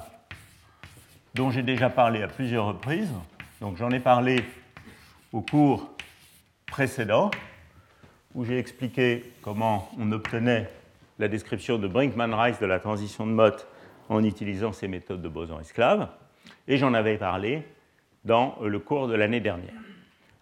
[1.35, 3.13] dont j'ai déjà parlé à plusieurs reprises.
[3.61, 4.45] Donc j'en ai parlé
[5.33, 5.91] au cours
[6.67, 7.31] précédent
[8.35, 10.71] où j'ai expliqué comment on obtenait
[11.19, 13.67] la description de Brinkman-Rice de la transition de Mott
[14.09, 16.09] en utilisant ces méthodes de boson esclave,
[16.69, 17.67] et j'en avais parlé
[18.25, 19.75] dans le cours de l'année dernière.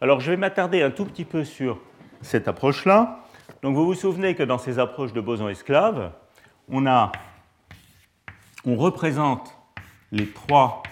[0.00, 1.80] Alors je vais m'attarder un tout petit peu sur
[2.20, 3.20] cette approche-là.
[3.62, 6.12] Donc vous vous souvenez que dans ces approches de boson esclave,
[6.68, 7.12] on, a,
[8.66, 9.56] on représente
[10.12, 10.82] les trois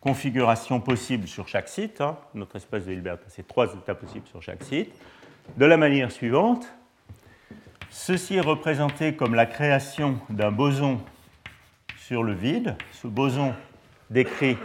[0.00, 2.00] configurations possibles sur chaque site.
[2.00, 2.18] Hein.
[2.34, 4.92] Notre espace de Hilbert, c'est trois états possibles sur chaque site
[5.56, 6.66] de la manière suivante.
[7.90, 11.00] Ceci est représenté comme la création d'un boson
[11.98, 12.76] sur le vide.
[12.92, 13.54] Ce boson
[14.10, 14.56] décrit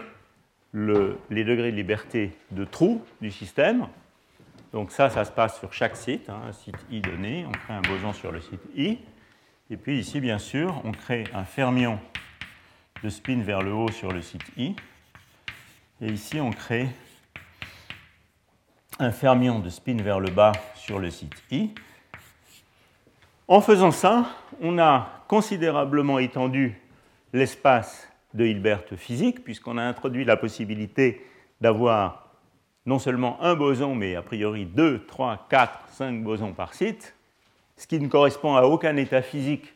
[0.73, 3.87] les degrés de liberté de trou du système.
[4.73, 7.73] Donc ça, ça se passe sur chaque site, hein, un site I donné, on crée
[7.73, 8.99] un boson sur le site I.
[9.69, 11.99] Et puis ici, bien sûr, on crée un fermion
[13.03, 14.75] de spin vers le haut sur le site I.
[16.01, 16.89] Et ici, on crée
[18.99, 21.71] un fermion de spin vers le bas sur le site I.
[23.47, 24.29] En faisant ça,
[24.61, 26.79] on a considérablement étendu
[27.33, 31.25] l'espace de Hilbert physique, puisqu'on a introduit la possibilité
[31.61, 32.29] d'avoir
[32.85, 37.13] non seulement un boson, mais a priori 2, 3, 4, 5 bosons par site,
[37.75, 39.73] ce qui ne correspond à aucun état physique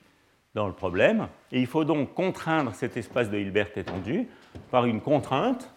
[0.53, 1.27] dans le problème.
[1.51, 4.27] Et il faut donc contraindre cet espace de Hilbert étendu
[4.69, 5.73] par une contrainte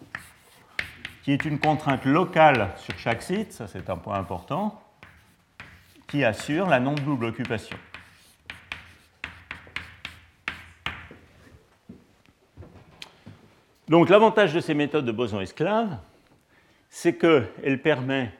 [1.22, 4.82] qui est une contrainte locale sur chaque site, ça c'est un point important,
[6.06, 7.78] qui assure la non-double occupation.
[13.88, 15.98] Donc l'avantage de ces méthodes de boson-esclave,
[16.90, 18.32] c'est qu'elles permettent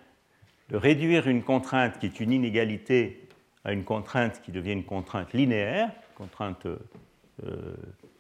[0.71, 3.29] de réduire une contrainte qui est une inégalité
[3.65, 6.77] à une contrainte qui devient une contrainte linéaire, contrainte euh,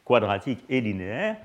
[0.05, 1.37] quadratique et linéaire,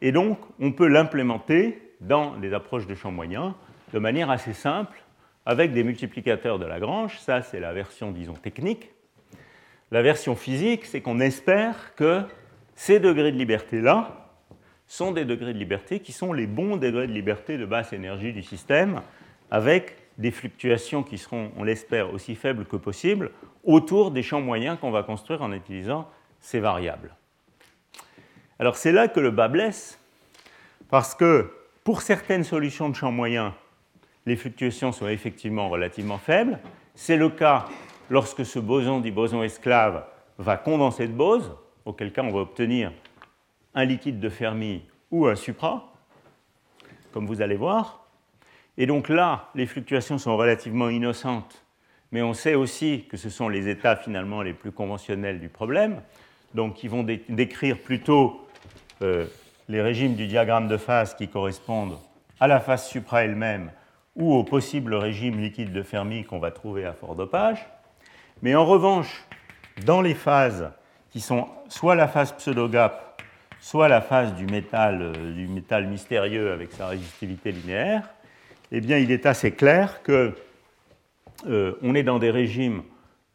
[0.00, 3.54] et donc on peut l'implémenter dans des approches de champ moyen
[3.92, 5.02] de manière assez simple
[5.46, 7.18] avec des multiplicateurs de Lagrange.
[7.18, 8.90] Ça, c'est la version, disons, technique.
[9.90, 12.22] La version physique, c'est qu'on espère que
[12.76, 14.28] ces degrés de liberté-là
[14.86, 18.32] sont des degrés de liberté qui sont les bons degrés de liberté de basse énergie
[18.32, 19.00] du système,
[19.50, 23.30] avec des fluctuations qui seront, on l'espère, aussi faibles que possible
[23.64, 26.08] autour des champs moyens qu'on va construire en utilisant
[26.40, 27.14] ces variables.
[28.58, 29.98] Alors c'est là que le bas blesse,
[30.90, 31.52] parce que
[31.84, 33.52] pour certaines solutions de champs moyens,
[34.26, 36.58] les fluctuations sont effectivement relativement faibles.
[36.94, 37.66] C'est le cas
[38.10, 40.04] lorsque ce boson dit boson esclave
[40.38, 41.52] va condenser de Bose,
[41.84, 42.92] auquel cas on va obtenir
[43.74, 45.92] un liquide de Fermi ou un supra,
[47.12, 48.07] comme vous allez voir.
[48.80, 51.64] Et donc là, les fluctuations sont relativement innocentes,
[52.12, 56.00] mais on sait aussi que ce sont les états finalement les plus conventionnels du problème,
[56.54, 58.46] donc qui vont décrire plutôt
[59.02, 59.26] euh,
[59.68, 61.98] les régimes du diagramme de phase qui correspondent
[62.38, 63.72] à la phase supra elle-même
[64.14, 67.66] ou au possible régime liquide de Fermi qu'on va trouver à fort dopage.
[68.42, 69.26] Mais en revanche,
[69.84, 70.70] dans les phases
[71.10, 73.20] qui sont soit la phase pseudo-gap,
[73.58, 78.08] soit la phase du métal, euh, du métal mystérieux avec sa résistivité linéaire,
[78.72, 80.32] eh bien, il est assez clair qu'on
[81.46, 82.82] euh, est dans des régimes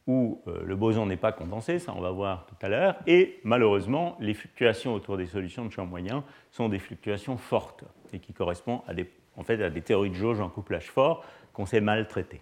[0.06, 3.40] où euh, le boson n'est pas condensé, ça on va voir tout à l'heure, et
[3.44, 8.34] malheureusement, les fluctuations autour des solutions de champ moyen sont des fluctuations fortes et qui
[8.34, 11.82] correspondent à des, en fait, à des théories de jauge en couplage fort qu'on sait
[11.82, 12.42] mal traiter.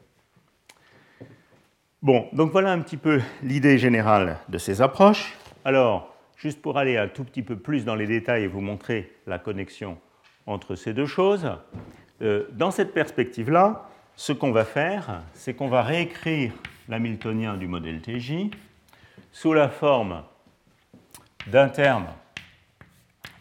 [2.01, 5.37] Bon, donc voilà un petit peu l'idée générale de ces approches.
[5.63, 9.11] Alors, juste pour aller un tout petit peu plus dans les détails et vous montrer
[9.27, 9.99] la connexion
[10.47, 11.47] entre ces deux choses,
[12.51, 16.53] dans cette perspective-là, ce qu'on va faire, c'est qu'on va réécrire
[16.87, 18.51] l'hamiltonien du modèle TJ
[19.31, 20.23] sous la forme
[21.47, 22.07] d'un terme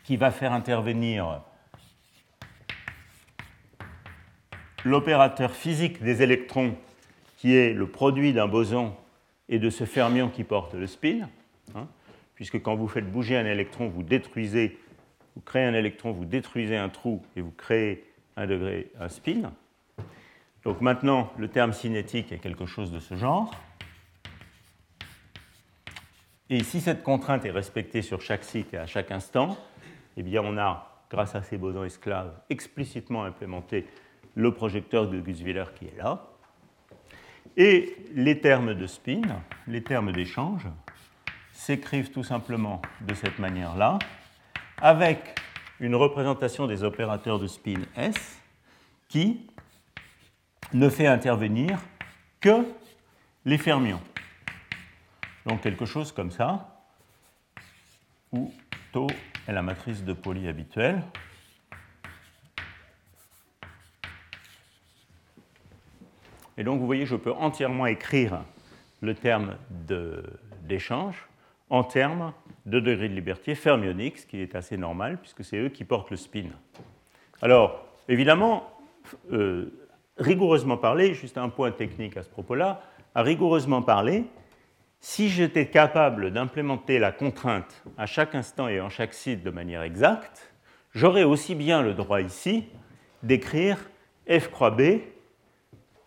[0.04, 1.42] qui va faire intervenir
[4.84, 6.74] l'opérateur physique des électrons
[7.36, 8.94] qui est le produit d'un boson
[9.48, 11.28] et de ce fermion qui porte le spin,
[11.74, 11.86] hein,
[12.34, 14.78] puisque quand vous faites bouger un électron, vous détruisez,
[15.34, 18.09] vous créez un électron, vous détruisez un trou et vous créez
[18.40, 19.52] un degré, un spin.
[20.64, 23.54] Donc maintenant, le terme cinétique est quelque chose de ce genre.
[26.48, 29.58] Et si cette contrainte est respectée sur chaque site et à chaque instant,
[30.16, 33.86] eh bien on a, grâce à ces bosons esclaves, explicitement implémenté
[34.34, 36.26] le projecteur de Gutzwiller qui est là.
[37.56, 39.22] Et les termes de spin,
[39.66, 40.66] les termes d'échange,
[41.52, 43.98] s'écrivent tout simplement de cette manière-là,
[44.80, 45.39] avec
[45.80, 48.38] une représentation des opérateurs de spin S
[49.08, 49.46] qui
[50.74, 51.78] ne fait intervenir
[52.40, 52.66] que
[53.46, 54.00] les fermions.
[55.46, 56.84] Donc quelque chose comme ça,
[58.30, 58.52] où
[58.92, 59.06] tau
[59.48, 61.02] est la matrice de Pauli habituelle.
[66.58, 68.44] Et donc vous voyez, je peux entièrement écrire
[69.00, 69.56] le terme
[70.62, 71.29] d'échange
[71.70, 72.32] en termes
[72.66, 76.10] de degré de liberté fermionique, ce qui est assez normal puisque c'est eux qui portent
[76.10, 76.46] le spin.
[77.40, 78.68] Alors, évidemment,
[79.32, 79.72] euh,
[80.18, 82.82] rigoureusement parlé, juste un point technique à ce propos-là,
[83.14, 84.24] à rigoureusement parler,
[85.00, 89.82] si j'étais capable d'implémenter la contrainte à chaque instant et en chaque site de manière
[89.82, 90.52] exacte,
[90.92, 92.66] j'aurais aussi bien le droit ici
[93.22, 93.78] d'écrire
[94.28, 95.00] f croix b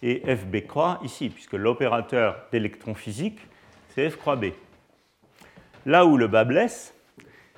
[0.04, 3.40] et fb croix ici, puisque l'opérateur d'électron physique,
[3.90, 4.46] c'est f croix b.
[5.86, 6.96] Là où le bas blesse,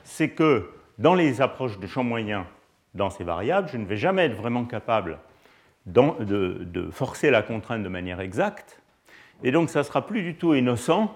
[0.04, 2.48] c'est que dans les approches de champ moyen
[2.94, 5.20] dans ces variables, je ne vais jamais être vraiment capable
[5.86, 8.82] de, forcer la contrainte de manière exacte.
[9.44, 11.16] Et donc, ça sera plus du tout innocent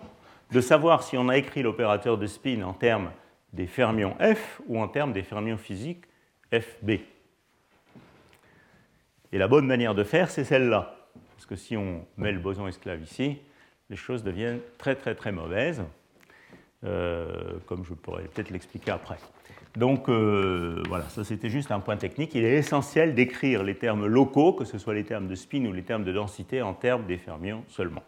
[0.51, 3.12] de savoir si on a écrit l'opérateur de spin en termes
[3.53, 6.03] des fermions F ou en termes des fermions physiques
[6.51, 6.91] FB.
[9.32, 10.95] Et la bonne manière de faire, c'est celle-là.
[11.36, 13.38] Parce que si on met le boson esclave ici,
[13.89, 15.84] les choses deviennent très très très mauvaises,
[16.86, 19.17] euh, comme je pourrais peut-être l'expliquer après.
[19.75, 22.34] Donc euh, voilà, ça c'était juste un point technique.
[22.36, 25.73] Il est essentiel d'écrire les termes locaux, que ce soit les termes de spin ou
[25.73, 28.03] les termes de densité, en termes des fermions seulement.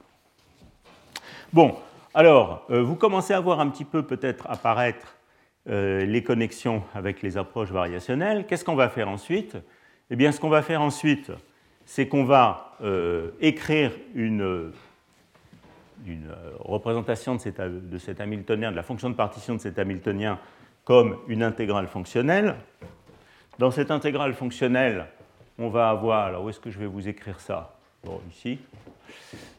[1.52, 1.76] Bon,
[2.14, 5.16] Alors, vous commencez à voir un petit peu peut-être apparaître
[5.66, 8.46] les connexions avec les approches variationnelles.
[8.48, 9.58] Qu'est-ce qu'on va faire ensuite?
[10.10, 11.32] Eh bien, ce qu'on va faire ensuite,
[11.86, 12.78] c'est qu'on va
[13.40, 14.72] écrire une
[16.02, 20.40] d'une euh, représentation de cet, Hamiltonien, de la fonction de partition de cet Hamiltonien
[20.84, 22.56] comme une intégrale fonctionnelle.
[23.60, 25.06] Dans cette intégrale fonctionnelle,
[25.60, 27.76] on va avoir, alors où est-ce que je vais vous écrire ça?
[28.04, 28.60] Bon, ici.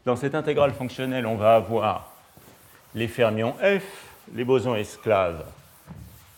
[0.05, 2.13] Dans cette intégrale fonctionnelle, on va avoir
[2.95, 5.45] les fermions F, les bosons esclaves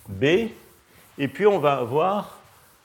[0.08, 0.24] B,
[1.16, 2.38] et puis on va avoir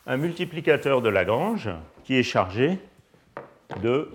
[0.08, 1.70] un multiplicateur de Lagrange
[2.04, 2.80] qui est chargé
[3.84, 4.10] de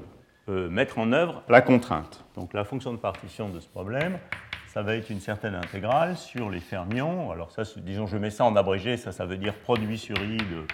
[0.48, 2.24] euh, mettre en œuvre la contrainte.
[2.34, 4.18] Donc la fonction de partition de ce problème,
[4.66, 7.30] ça va être une certaine intégrale sur les fermions.
[7.30, 10.36] Alors ça, disons, je mets ça en abrégé, ça, ça veut dire produit sur i
[10.36, 10.66] de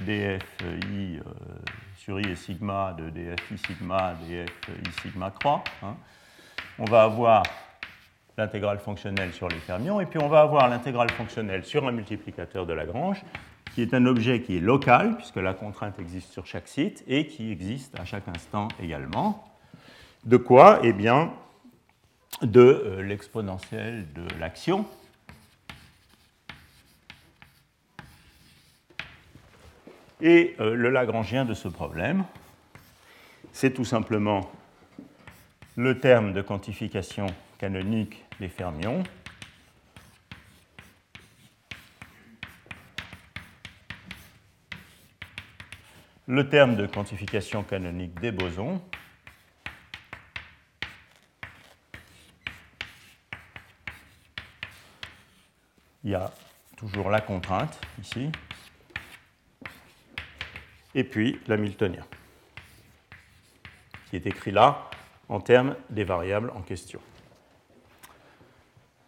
[0.00, 1.20] dfi euh,
[1.98, 5.62] sur i et sigma de dfi sigma dfi sigma croix.
[5.82, 5.96] Hein.
[6.78, 7.42] On va avoir
[8.38, 12.64] l'intégrale fonctionnelle sur les fermions, et puis on va avoir l'intégrale fonctionnelle sur un multiplicateur
[12.64, 13.22] de Lagrange,
[13.74, 17.26] qui est un objet qui est local, puisque la contrainte existe sur chaque site, et
[17.26, 19.44] qui existe à chaque instant également.
[20.24, 21.32] De quoi Eh bien,
[22.42, 24.86] de euh, l'exponentielle de l'action.
[30.20, 32.24] Et euh, le Lagrangien de ce problème,
[33.52, 34.50] c'est tout simplement
[35.76, 37.26] le terme de quantification
[37.58, 39.02] canonique des fermions
[46.32, 48.80] le terme de quantification canonique des bosons
[56.02, 56.32] il y a
[56.78, 58.32] toujours la contrainte ici,
[60.94, 62.06] et puis l'hamiltonien,
[64.08, 64.88] qui est écrit là
[65.28, 67.00] en termes des variables en question.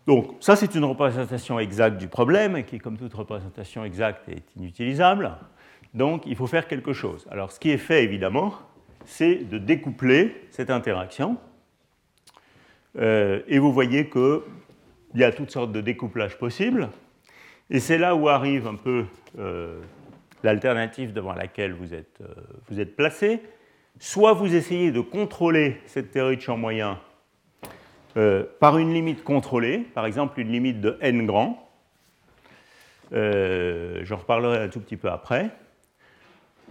[0.07, 5.35] Donc ça, c'est une représentation exacte du problème, qui, comme toute représentation exacte, est inutilisable.
[5.95, 7.27] Donc il faut faire quelque chose.
[7.31, 8.55] Alors ce qui est fait, évidemment,
[9.07, 11.39] c'est de découpler cette interaction.
[12.99, 14.45] Euh, et vous voyez que
[15.15, 16.91] il y a toutes sortes de découplages possibles.
[17.71, 19.05] Et c'est là où arrive un peu
[19.39, 19.81] euh,
[20.43, 22.35] l'alternative devant laquelle vous êtes, euh,
[22.69, 23.41] vous êtes placé.
[24.01, 26.99] Soit vous essayez de contrôler cette théorie de champ moyen
[28.61, 31.69] par une limite contrôlée, par exemple une limite de n grand.
[33.11, 35.51] J'en reparlerai un tout petit peu après.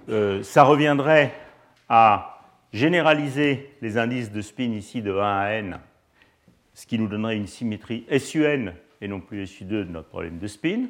[0.08, 1.34] Ça reviendrait
[1.90, 2.42] à
[2.72, 5.80] généraliser les indices de spin ici de 1 à n
[6.74, 10.48] ce qui nous donnerait une symétrie SUN et non plus SU2 de notre problème de
[10.48, 10.88] spin,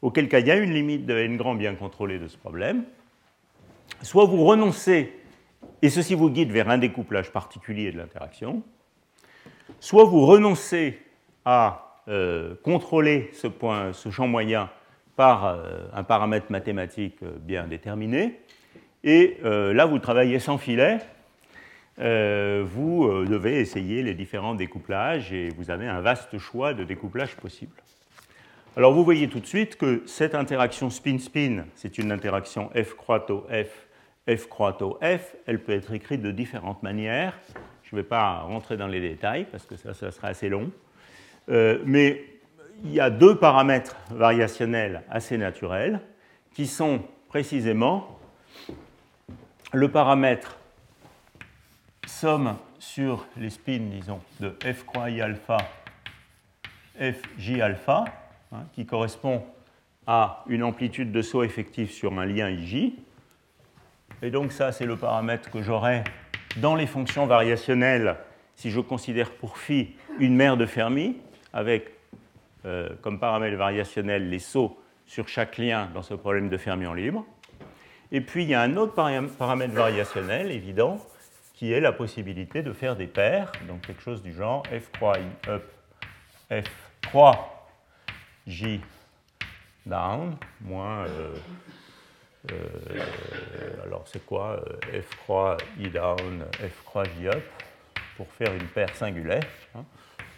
[0.00, 2.84] auquel cas il y a une limite de n grand bien contrôlée de ce problème.
[4.00, 5.12] Soit vous renoncez,
[5.82, 8.62] et ceci vous guide vers un découplage particulier de l'interaction,
[9.80, 11.00] soit vous renoncez
[11.44, 14.70] à euh, contrôler ce, point, ce champ moyen
[15.16, 18.40] par euh, un paramètre mathématique euh, bien déterminé,
[19.04, 21.00] et là vous travaillez sans filet,
[21.98, 26.84] euh, vous euh, devez essayer les différents découplages et vous avez un vaste choix de
[26.84, 27.76] découplages possibles.
[28.76, 33.46] Alors vous voyez tout de suite que cette interaction spin-spin, c'est une interaction F croato
[33.50, 33.86] F,
[34.34, 37.38] F croato F, elle peut être écrite de différentes manières.
[37.82, 40.70] Je ne vais pas rentrer dans les détails parce que ça, ça sera assez long.
[41.50, 42.24] Euh, mais
[42.84, 46.00] il y a deux paramètres variationnels assez naturels
[46.54, 48.18] qui sont précisément
[49.72, 50.58] le paramètre
[52.06, 55.58] somme sur les spins, disons, de f croix i alpha,
[57.00, 58.04] f j alpha,
[58.52, 59.44] hein, qui correspond
[60.06, 62.92] à une amplitude de saut effectif sur un lien ij.
[64.20, 66.04] Et donc ça, c'est le paramètre que j'aurai
[66.56, 68.16] dans les fonctions variationnelles
[68.56, 71.16] si je considère pour phi une mère de Fermi,
[71.52, 71.92] avec
[72.64, 76.94] euh, comme paramètre variationnel les sauts sur chaque lien dans ce problème de Fermi en
[76.94, 77.24] libre.
[78.12, 80.98] Et puis il y a un autre paramètre variationnel évident
[81.54, 85.18] qui est la possibilité de faire des paires, donc quelque chose du genre f croix
[85.18, 85.64] i up,
[86.50, 86.70] f
[87.02, 87.68] croix
[88.46, 88.80] j
[89.86, 91.06] down, moins.
[91.06, 91.34] Euh,
[92.50, 94.60] euh, alors c'est quoi
[94.92, 97.44] f croix i down, f croix j up,
[98.16, 99.44] pour faire une paire singulaire.
[99.74, 99.84] Hein.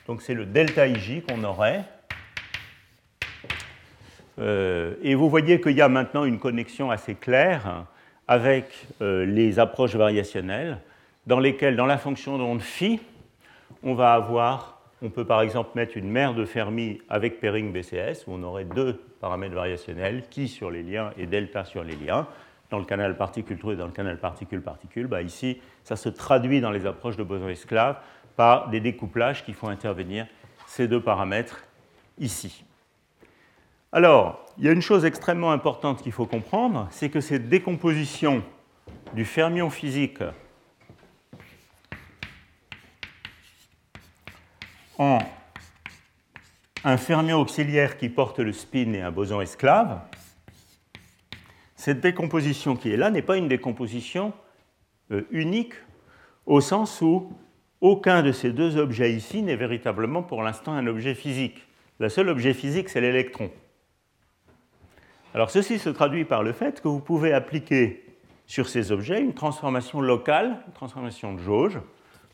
[0.06, 1.84] Donc c'est le delta ij qu'on aurait.
[4.38, 7.84] Et vous voyez qu'il y a maintenant une connexion assez claire
[8.26, 10.78] avec les approches variationnelles
[11.26, 13.00] dans lesquels, dans la fonction d'onde phi,
[13.82, 18.26] on va avoir, on peut par exemple mettre une mère de Fermi avec pairing BCS,
[18.26, 22.26] où on aurait deux paramètres variationnels, qui sur les liens et delta sur les liens,
[22.70, 25.06] dans le canal particule-trou et dans le canal particule-particule.
[25.06, 27.98] Bah ici, ça se traduit dans les approches de boson esclave
[28.36, 30.26] par des découplages qui font intervenir
[30.66, 31.64] ces deux paramètres
[32.18, 32.64] ici.
[33.94, 38.42] Alors, il y a une chose extrêmement importante qu'il faut comprendre, c'est que cette décomposition
[39.12, 40.18] du fermion physique
[44.98, 45.20] en
[46.82, 50.00] un fermion auxiliaire qui porte le spin et un boson esclave,
[51.76, 54.32] cette décomposition qui est là n'est pas une décomposition
[55.12, 55.74] euh, unique
[56.46, 57.32] au sens où
[57.80, 61.64] aucun de ces deux objets ici n'est véritablement pour l'instant un objet physique.
[62.00, 63.52] Le seul objet physique, c'est l'électron.
[65.34, 68.04] Alors ceci se traduit par le fait que vous pouvez appliquer
[68.46, 71.80] sur ces objets une transformation locale, une transformation de jauge.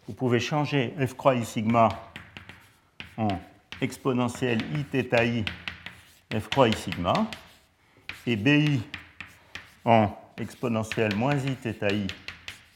[0.07, 1.89] Vous pouvez changer f croix i sigma
[3.17, 3.29] en
[3.81, 5.45] exponentielle i θ i
[6.39, 7.15] f croix i sigma
[8.27, 8.83] et bi
[9.87, 12.07] en exponentielle moins i θ i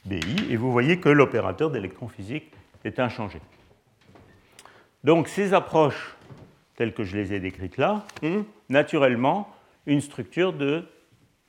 [0.07, 2.51] bi et vous voyez que l'opérateur d'électron physique
[2.83, 3.43] est inchangé.
[5.03, 6.17] Donc ces approches
[6.77, 9.55] telles que je les ai décrites là ont naturellement
[9.87, 10.85] une structure de,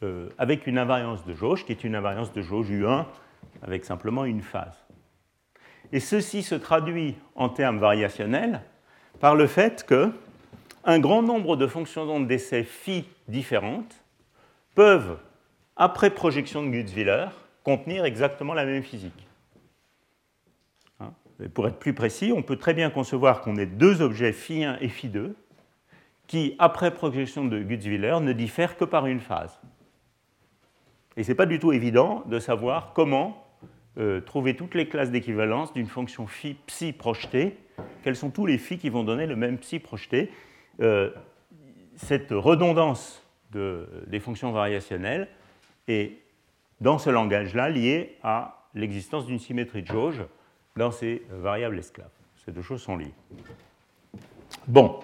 [0.04, 3.06] euh, avec une invariance de jauge qui est une invariance de jauge U1
[3.62, 4.86] avec simplement une phase.
[5.92, 8.62] Et ceci se traduit en termes variationnels
[9.20, 10.12] par le fait que
[10.84, 14.04] un grand nombre de fonctions d'onde d'essai phi différentes
[14.76, 15.18] peuvent,
[15.76, 17.28] après projection de Gutzwiller,
[17.64, 19.28] contenir exactement la même physique.
[21.00, 21.12] Hein?
[21.54, 24.88] Pour être plus précis, on peut très bien concevoir qu'on ait deux objets phi1 et
[24.88, 25.34] phi2
[26.28, 29.60] qui, après projection de Gutzwiller, ne diffèrent que par une phase.
[31.18, 33.46] Et ce n'est pas du tout évident de savoir comment
[33.98, 37.58] euh, trouver toutes les classes d'équivalence d'une fonction phi psi projetée
[38.04, 40.32] quels sont tous les phi qui vont donner le même psi projeté?
[40.82, 41.12] Euh,
[41.96, 43.22] cette redondance
[43.52, 45.30] des fonctions variationnelles
[45.88, 46.20] est,
[46.82, 50.24] dans ce langage-là, liée à l'existence d'une symétrie de jauge
[50.76, 52.10] dans ces variables esclaves.
[52.44, 53.14] Ces deux choses sont liées.
[54.68, 55.00] Bon.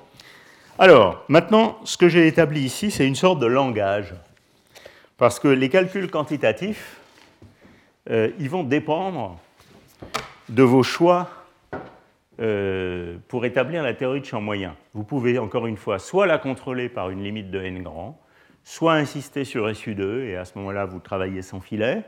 [0.81, 4.15] Alors, maintenant, ce que j'ai établi ici, c'est une sorte de langage.
[5.15, 6.99] Parce que les calculs quantitatifs,
[8.09, 9.39] euh, ils vont dépendre
[10.49, 11.29] de vos choix
[12.39, 14.75] euh, pour établir la théorie de champ moyen.
[14.95, 18.19] Vous pouvez encore une fois soit la contrôler par une limite de n grand,
[18.63, 22.01] soit insister sur SU2 et à ce moment-là vous travaillez sans filet.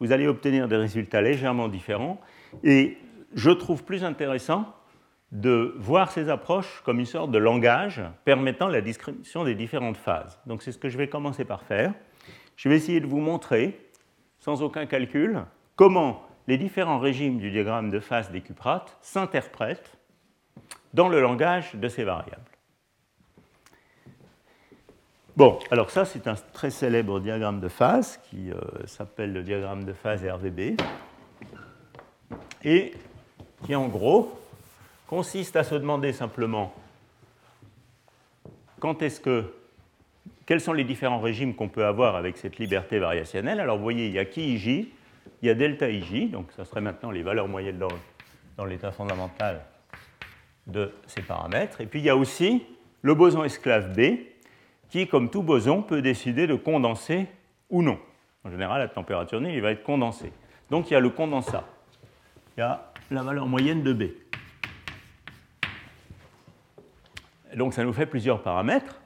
[0.00, 2.18] Vous allez obtenir des résultats légèrement différents
[2.64, 2.96] et
[3.34, 4.74] je trouve plus intéressant
[5.32, 10.38] de voir ces approches comme une sorte de langage permettant la description des différentes phases.
[10.46, 11.92] Donc c'est ce que je vais commencer par faire.
[12.56, 13.90] Je vais essayer de vous montrer,
[14.38, 15.42] sans aucun calcul,
[15.74, 19.98] comment les différents régimes du diagramme de phase des cuprates s'interprètent
[20.94, 22.40] dans le langage de ces variables.
[25.36, 28.56] Bon, alors ça c'est un très célèbre diagramme de phase qui euh,
[28.86, 30.80] s'appelle le diagramme de phase RVB
[32.64, 32.94] et
[33.64, 34.32] qui en gros
[35.06, 36.74] consiste à se demander simplement
[38.80, 39.52] quand est-ce que
[40.44, 43.58] quels sont les différents régimes qu'on peut avoir avec cette liberté variationnelle?
[43.58, 44.92] Alors vous voyez, il y a qui J,
[45.42, 47.88] il y a delta IJ, donc ça serait maintenant les valeurs moyennes dans,
[48.56, 49.62] dans l'état fondamental
[50.66, 51.80] de ces paramètres.
[51.80, 52.64] Et puis il y a aussi
[53.02, 54.18] le boson esclave B,
[54.88, 57.26] qui, comme tout boson, peut décider de condenser
[57.70, 57.98] ou non.
[58.44, 60.32] En général, à température nulle, il va être condensé.
[60.70, 61.64] Donc il y a le condensat.
[62.56, 64.04] Il y a la valeur moyenne de B.
[67.56, 69.00] donc ça nous fait plusieurs paramètres.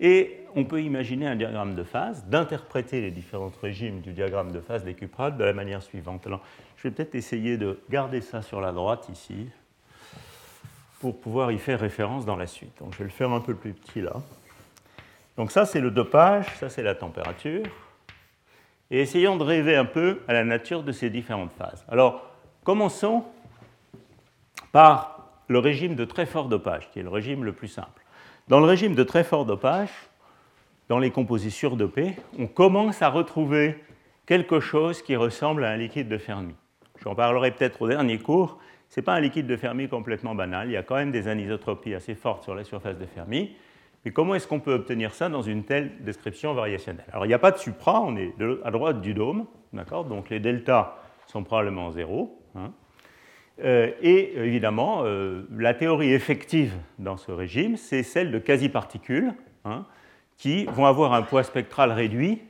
[0.00, 4.60] Et on peut imaginer un diagramme de phase, d'interpréter les différents régimes du diagramme de
[4.60, 6.26] phase des cuprates de la manière suivante.
[6.26, 6.42] Alors,
[6.76, 9.48] je vais peut-être essayer de garder ça sur la droite ici
[11.00, 12.76] pour pouvoir y faire référence dans la suite.
[12.80, 14.14] Donc, je vais le faire un peu plus petit là.
[15.36, 17.64] Donc ça, c'est le dopage, ça, c'est la température.
[18.90, 21.84] Et essayons de rêver un peu à la nature de ces différentes phases.
[21.88, 22.30] Alors,
[22.62, 23.24] commençons
[24.70, 25.13] par
[25.48, 28.02] le régime de très fort dopage, qui est le régime le plus simple.
[28.48, 29.90] Dans le régime de très fort dopage,
[30.88, 33.82] dans les composés surdopés, on commence à retrouver
[34.26, 36.54] quelque chose qui ressemble à un liquide de Fermi.
[37.02, 38.58] J'en parlerai peut-être au dernier cours.
[38.88, 40.68] Ce n'est pas un liquide de Fermi complètement banal.
[40.68, 43.56] Il y a quand même des anisotropies assez fortes sur la surface de Fermi.
[44.04, 47.06] Mais comment est-ce qu'on peut obtenir ça dans une telle description variationnelle?
[47.10, 50.04] Alors, il n'y a pas de supra, on est à droite du dôme, d'accord?
[50.04, 52.38] Donc, les deltas sont probablement zéro.
[52.54, 52.72] Hein.
[53.62, 59.32] Euh, et évidemment, euh, la théorie effective dans ce régime, c'est celle de quasi-particules.
[59.64, 59.86] Hein
[60.36, 62.42] qui vont avoir un poids spectral réduit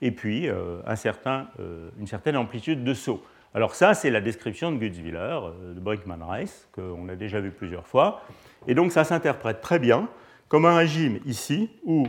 [0.00, 3.22] et puis euh, euh, une certaine amplitude de saut.
[3.54, 5.38] Alors ça, c'est la description de Gutzwiller,
[5.74, 8.22] de Brinkman-Rice, qu'on a déjà vu plusieurs fois.
[8.66, 10.08] Et donc ça s'interprète très bien
[10.48, 12.06] comme un régime ici où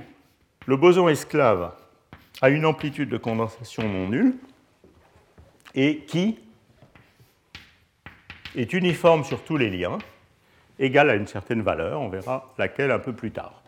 [0.65, 1.73] le boson esclave
[2.41, 4.35] a une amplitude de condensation non nulle
[5.75, 6.39] et qui
[8.55, 9.97] est uniforme sur tous les liens,
[10.79, 13.63] égale à une certaine valeur, on verra laquelle un peu plus tard.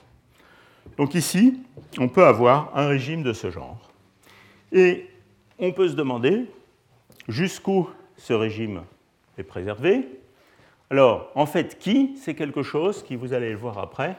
[0.97, 1.61] Donc ici,
[1.97, 3.91] on peut avoir un régime de ce genre.
[4.71, 5.07] Et
[5.59, 6.45] on peut se demander
[7.27, 8.83] jusqu'où ce régime
[9.37, 10.07] est préservé.
[10.89, 14.17] Alors, en fait, qui, c'est quelque chose qui, vous allez le voir après,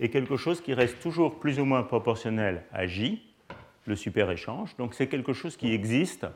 [0.00, 3.22] est quelque chose qui reste toujours plus ou moins proportionnel à J,
[3.86, 4.76] le super-échange.
[4.76, 6.26] Donc, c'est quelque chose qui existe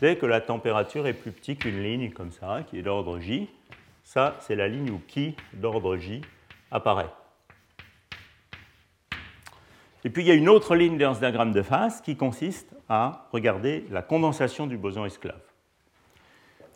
[0.00, 3.48] dès que la température est plus petite qu'une ligne comme ça, qui est d'ordre J.
[4.02, 6.20] Ça, c'est la ligne où qui d'ordre J
[6.70, 7.10] apparaît.
[10.04, 12.76] Et puis il y a une autre ligne dans ce diagramme de phase qui consiste
[12.88, 15.40] à regarder la condensation du boson esclave.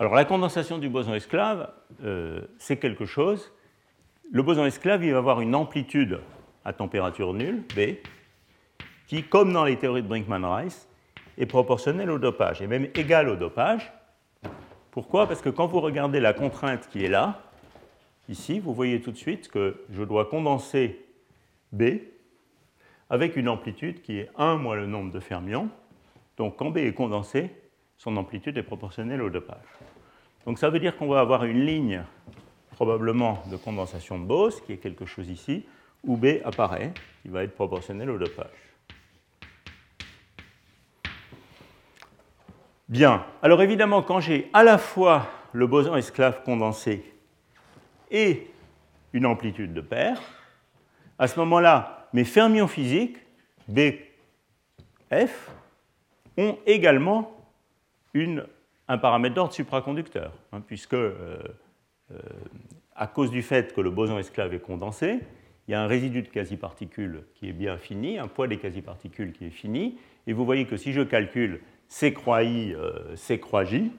[0.01, 1.71] Alors la condensation du boson esclave,
[2.05, 3.53] euh, c'est quelque chose.
[4.33, 6.21] Le boson esclave, il va avoir une amplitude
[6.64, 7.97] à température nulle, B,
[9.07, 10.88] qui, comme dans les théories de Brinkman-Rice,
[11.39, 13.93] est proportionnelle au dopage, et même égale au dopage.
[14.91, 15.26] Pourquoi?
[15.26, 17.41] Parce que quand vous regardez la contrainte qui est là,
[18.28, 21.07] ici, vous voyez tout de suite que je dois condenser
[21.72, 21.84] B
[23.09, 25.68] avec une amplitude qui est 1 moins le nombre de fermions.
[26.36, 27.51] Donc quand B est condensé,
[27.97, 29.57] son amplitude est proportionnelle au dopage.
[30.45, 32.03] Donc ça veut dire qu'on va avoir une ligne
[32.72, 35.64] probablement de condensation de Bose, qui est quelque chose ici,
[36.05, 38.47] où B apparaît, qui va être proportionnel au dopage.
[42.89, 47.05] Bien, alors évidemment, quand j'ai à la fois le boson esclave condensé
[48.11, 48.47] et
[49.12, 50.18] une amplitude de paire,
[51.18, 53.18] à ce moment-là, mes fermions physiques,
[53.68, 53.80] B,
[55.12, 55.51] F,
[56.39, 57.34] ont également
[58.89, 61.39] un paramètre d'ordre supraconducteur, hein, puisque, euh,
[62.11, 62.18] euh,
[62.97, 65.20] à cause du fait que le boson esclave est condensé,
[65.66, 69.32] il y a un résidu de quasi-particules qui est bien fini, un poids des quasi-particules
[69.32, 73.16] qui est fini, et vous voyez que si je calcule C croix I, euh,
[73.64, 73.91] J,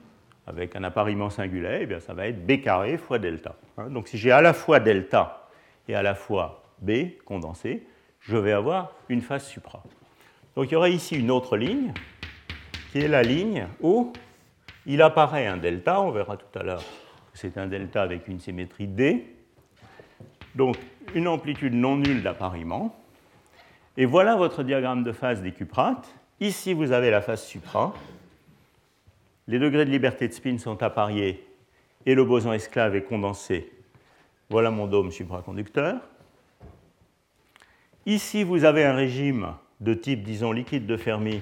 [0.48, 3.56] avec un appariement singulier, eh bien, ça va être B carré fois delta.
[3.78, 3.90] Hein.
[3.90, 5.48] donc si j'ai à la fois delta
[5.88, 6.92] et à la fois B
[7.26, 7.86] condensé,
[8.20, 9.84] je vais avoir une phase supra.
[10.56, 11.94] Donc il y aura ici une autre ligne,
[12.92, 14.14] qui est la ligne où
[14.86, 16.84] il apparaît un delta, on verra tout à l'heure
[17.32, 19.36] que c'est un delta avec une symétrie D,
[20.56, 20.78] donc
[21.14, 22.96] une amplitude non nulle d'appariement.
[23.98, 26.14] Et voilà votre diagramme de phase des cuprates.
[26.42, 27.94] Ici, vous avez la phase supra.
[29.48, 31.46] Les degrés de liberté de spin sont appariés
[32.06, 33.70] et le boson esclave est condensé.
[34.50, 36.00] Voilà mon dôme supraconducteur.
[38.06, 41.42] Ici, vous avez un régime de type, disons, liquide de Fermi,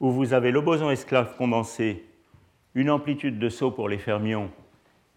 [0.00, 2.04] où vous avez le boson esclave condensé,
[2.74, 4.50] une amplitude de saut pour les fermions,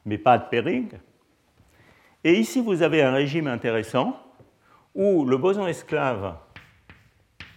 [0.03, 0.89] mais pas de pairing.
[2.25, 4.21] Et ici, vous avez un régime intéressant
[4.93, 6.35] où le boson esclave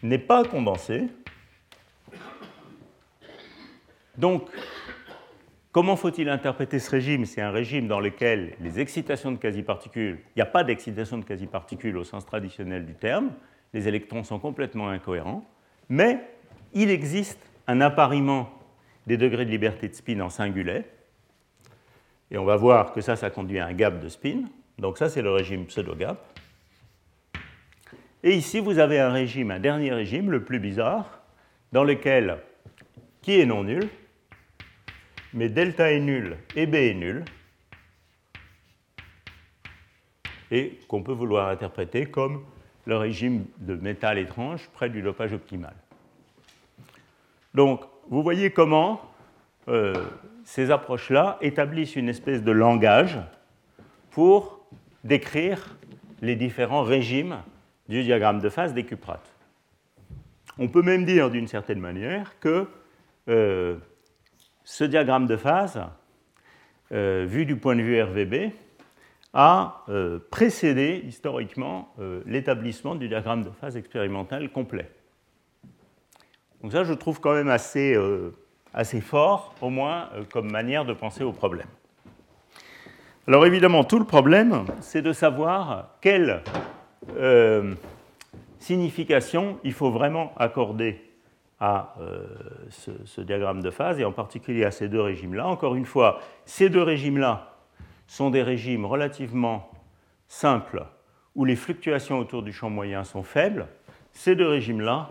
[0.02, 1.08] n'est pas condensé.
[4.16, 4.48] Donc,
[5.70, 7.24] Comment faut-il interpréter ce régime?
[7.24, 11.24] C'est un régime dans lequel les excitations de quasi-particules, il n'y a pas d'excitation de
[11.24, 13.30] quasi-particules au sens traditionnel du terme,
[13.74, 15.44] les électrons sont complètement incohérents,
[15.90, 16.20] mais
[16.72, 18.50] il existe un appariement
[19.06, 20.84] des degrés de liberté de spin en singulet,
[22.30, 24.44] et on va voir que ça, ça conduit à un gap de spin,
[24.78, 26.37] donc ça c'est le régime pseudo-gap.
[28.24, 31.20] Et ici, vous avez un régime, un dernier régime, le plus bizarre,
[31.72, 32.38] dans lequel,
[33.22, 33.88] qui est non nul,
[35.34, 37.24] mais delta est nul et B est nul,
[40.50, 42.44] et qu'on peut vouloir interpréter comme
[42.86, 45.74] le régime de métal étrange près du dopage optimal.
[47.54, 49.02] Donc, vous voyez comment
[49.68, 49.94] euh,
[50.44, 53.18] ces approches-là établissent une espèce de langage
[54.10, 54.66] pour
[55.04, 55.76] décrire
[56.22, 57.36] les différents régimes
[57.88, 59.32] du diagramme de phase des cuprates.
[60.58, 62.66] On peut même dire d'une certaine manière que
[63.28, 63.76] euh,
[64.64, 65.80] ce diagramme de phase,
[66.92, 68.52] euh, vu du point de vue RVB,
[69.34, 71.94] a euh, précédé historiquement
[72.26, 74.90] l'établissement du diagramme de phase expérimental complet.
[76.62, 77.96] Donc ça, je trouve quand même assez,
[78.74, 81.68] assez fort, au moins comme manière de penser au problème.
[83.28, 86.42] Alors évidemment, tout le problème, c'est de savoir quelle
[88.58, 91.00] signification il faut vraiment accorder
[91.60, 92.24] à euh,
[92.70, 95.46] ce, diagramme de phase, et en particulier à ces deux régimes-là.
[95.46, 97.56] Encore une fois, ces deux régimes-là
[98.06, 99.70] sont des régimes relativement
[100.28, 100.84] simples,
[101.34, 103.66] où les fluctuations autour du champ moyen sont faibles.
[104.12, 105.10] Ces deux régimes-là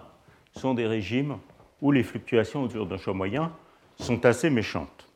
[0.54, 1.38] sont des régimes
[1.82, 3.52] où les fluctuations autour d'un champ moyen
[4.00, 5.08] sont assez méchantes.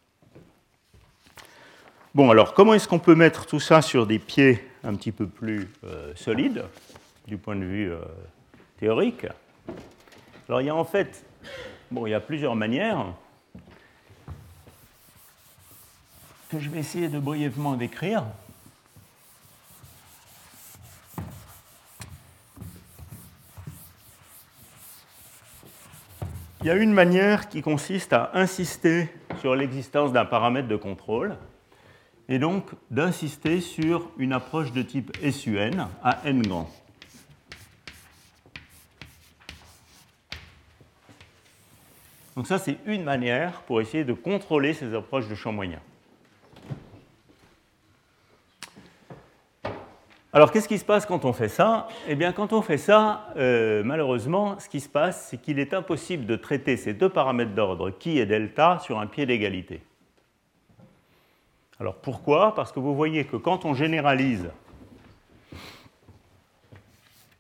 [2.13, 5.27] Bon, alors comment est-ce qu'on peut mettre tout ça sur des pieds un petit peu
[5.27, 6.65] plus euh, solides
[7.27, 7.99] du point de vue euh,
[8.79, 9.27] théorique
[10.51, 11.23] alors il y a en fait,
[11.91, 13.05] bon, il y a plusieurs manières.
[16.49, 18.25] que je vais essayer de brièvement décrire.
[26.59, 29.07] Il y a une manière qui consiste à insister
[29.39, 31.37] sur l'existence d'un paramètre de contrôle
[32.31, 36.69] et donc d'insister sur une approche de type SUN à n grand.
[42.37, 45.79] Donc ça, c'est une manière pour essayer de contrôler ces approches de champ moyen.
[50.31, 51.89] Alors, qu'est-ce qui se passe quand on fait ça?
[52.07, 55.73] Eh bien, quand on fait ça, euh, malheureusement, ce qui se passe, c'est qu'il est
[55.73, 59.81] impossible de traiter ces deux paramètres d'ordre, qui et delta, sur un pied d'égalité.
[61.81, 62.53] Alors, pourquoi?
[62.53, 64.51] Parce que vous voyez que quand on généralise,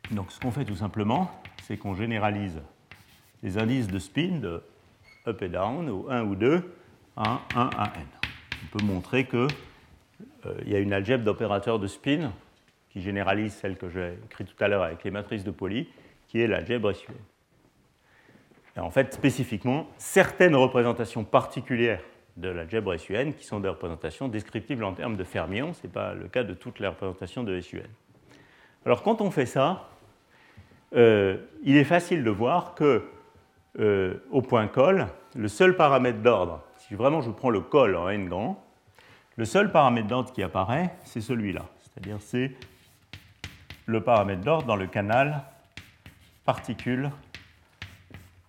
[0.09, 1.29] donc ce qu'on fait tout simplement,
[1.61, 2.59] c'est qu'on généralise
[3.43, 4.63] les indices de spin de
[5.27, 6.73] up et down, ou 1 ou 2,
[7.17, 8.07] à 1 à n.
[8.63, 9.47] On peut montrer qu'il
[10.47, 12.33] euh, y a une algèbre d'opérateurs de spin
[12.89, 15.87] qui généralise celle que j'ai écrite tout à l'heure avec les matrices de Pauli,
[16.29, 17.13] qui est l'algèbre SUN.
[18.75, 22.01] Et en fait, spécifiquement, certaines représentations particulières
[22.37, 25.73] de l'algèbre SUN qui sont des représentations descriptibles en termes de fermions.
[25.73, 27.79] Ce n'est pas le cas de toutes les représentations de SUN.
[28.85, 29.89] Alors, quand on fait ça,
[30.95, 33.03] euh, il est facile de voir que
[33.79, 38.09] euh, au point col, le seul paramètre d'ordre, si vraiment je prends le col en
[38.09, 38.63] n grand,
[39.37, 41.65] le seul paramètre d'ordre qui apparaît, c'est celui-là.
[41.79, 42.51] C'est-à-dire c'est
[43.85, 45.43] le paramètre d'ordre dans le canal
[46.45, 47.11] particule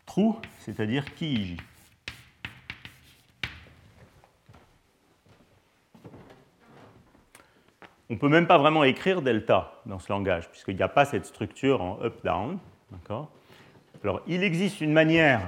[0.06, 1.56] trou, c'est-à-dire qui
[8.12, 11.06] On ne peut même pas vraiment écrire delta dans ce langage, puisqu'il n'y a pas
[11.06, 12.58] cette structure en up-down.
[14.04, 15.40] Alors, il existe une manière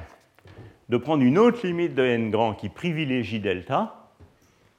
[0.89, 4.09] de prendre une autre limite de n grand qui privilégie delta,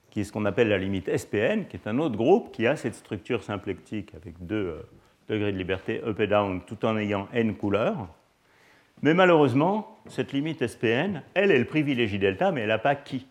[0.10, 2.76] qui est ce qu'on appelle la limite SPN, qui est un autre groupe qui a
[2.76, 4.90] cette structure symplectique avec deux euh,
[5.30, 8.08] degrés de liberté up et down tout en ayant n couleurs.
[9.04, 13.28] Mais malheureusement, cette limite SPN, elle, elle privilégie delta, mais elle n'a pas qui.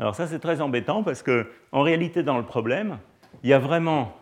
[0.00, 2.98] Alors ça, c'est très embêtant parce que, en réalité, dans le problème,
[3.42, 4.16] il y a vraiment,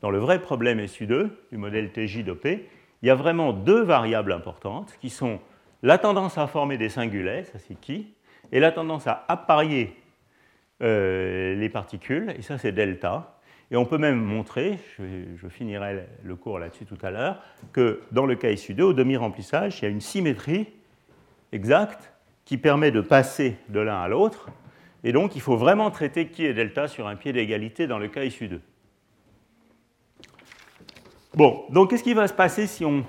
[0.00, 4.32] dans le vrai problème SU2 du modèle TJ d'OP, il y a vraiment deux variables
[4.32, 5.38] importantes qui sont
[5.82, 8.12] la tendance à former des singulets, ça c'est qui,
[8.50, 9.94] et la tendance à apparier
[10.82, 13.38] euh, les particules, et ça c'est delta.
[13.70, 17.42] Et on peut même montrer, je, finirai le cours là-dessus tout à l'heure,
[17.72, 20.66] que dans le cas SU2, au demi-remplissage, il y a une symétrie
[21.52, 22.12] exacte
[22.46, 24.48] qui permet de passer de l'un à l'autre.
[25.04, 28.08] Et donc, il faut vraiment traiter qui et delta sur un pied d'égalité dans le
[28.08, 28.60] cas SU2.
[31.34, 33.04] Bon, donc qu'est-ce qui va se passer si on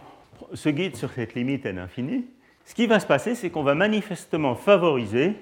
[0.54, 2.28] se guide sur cette limite n infinie
[2.66, 5.36] Ce qui va se passer, c'est qu'on va manifestement favoriser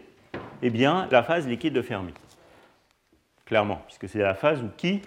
[0.62, 2.14] eh bien, la phase liquide de Fermi.
[3.45, 5.02] Clairement, puisque c'est la phase où qui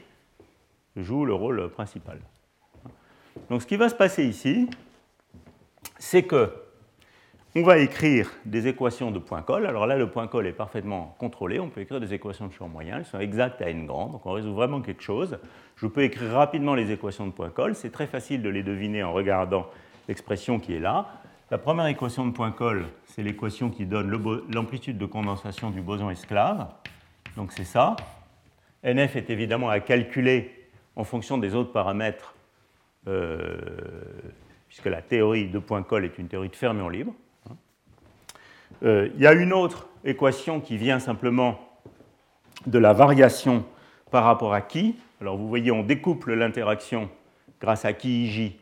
[0.96, 2.18] joue le rôle principal.
[3.48, 4.68] Donc ce qui va se passer ici,
[5.98, 6.52] c'est que
[7.56, 9.66] on va écrire des équations de point col.
[9.66, 11.58] Alors là, le point col est parfaitement contrôlé.
[11.58, 12.98] On peut écrire des équations de champ moyen.
[12.98, 14.06] Elles sont exactes à n grand.
[14.06, 15.38] Donc on résout vraiment quelque chose.
[15.76, 17.74] Je peux écrire rapidement les équations de point col.
[17.74, 19.66] C'est très facile de les deviner en regardant
[20.06, 21.08] l'expression qui est là.
[21.50, 24.10] La première équation de point col, c'est l'équation qui donne
[24.54, 26.68] l'amplitude de condensation du boson esclave.
[27.36, 27.96] Donc c'est ça.
[28.84, 32.36] NF est évidemment à calculer en fonction des autres paramètres,
[33.08, 33.58] euh,
[34.68, 37.12] puisque la théorie de point col est une théorie de fermion libre.
[38.82, 41.60] Euh, il y a une autre équation qui vient simplement
[42.66, 43.64] de la variation
[44.10, 44.96] par rapport à qui.
[45.20, 47.10] Alors vous voyez, on découple l'interaction
[47.60, 48.58] grâce à qui j.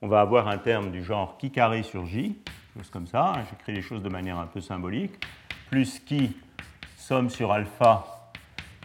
[0.00, 2.36] On va avoir un terme du genre qui carré sur j,
[2.76, 3.34] chose comme ça.
[3.50, 5.22] J'écris les choses de manière un peu symbolique.
[5.70, 6.34] Plus qui
[6.96, 8.32] somme sur alpha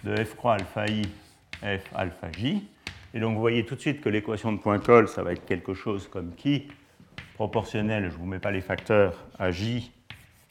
[0.03, 1.03] de f croix alpha i
[1.61, 2.67] f alpha j.
[3.13, 5.45] Et donc vous voyez tout de suite que l'équation de point col, ça va être
[5.45, 6.67] quelque chose comme qui
[7.35, 9.91] proportionnel, je ne vous mets pas les facteurs, à j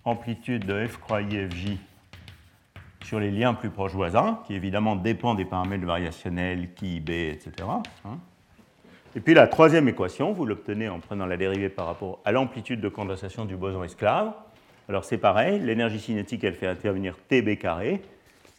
[0.05, 1.79] amplitude de f croix IFJ
[3.05, 7.53] sur les liens plus proches voisins, qui évidemment dépend des paramètres variationnels, qui, b, etc.
[8.05, 8.19] Hein.
[9.15, 12.81] Et puis la troisième équation, vous l'obtenez en prenant la dérivée par rapport à l'amplitude
[12.81, 14.33] de condensation du boson esclave.
[14.89, 18.03] Alors c'est pareil, l'énergie cinétique, elle fait intervenir TB carré.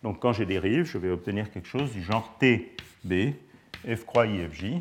[0.04, 3.34] Donc quand je dérive, je vais obtenir quelque chose du genre TB,
[3.88, 4.78] F croix IFJ,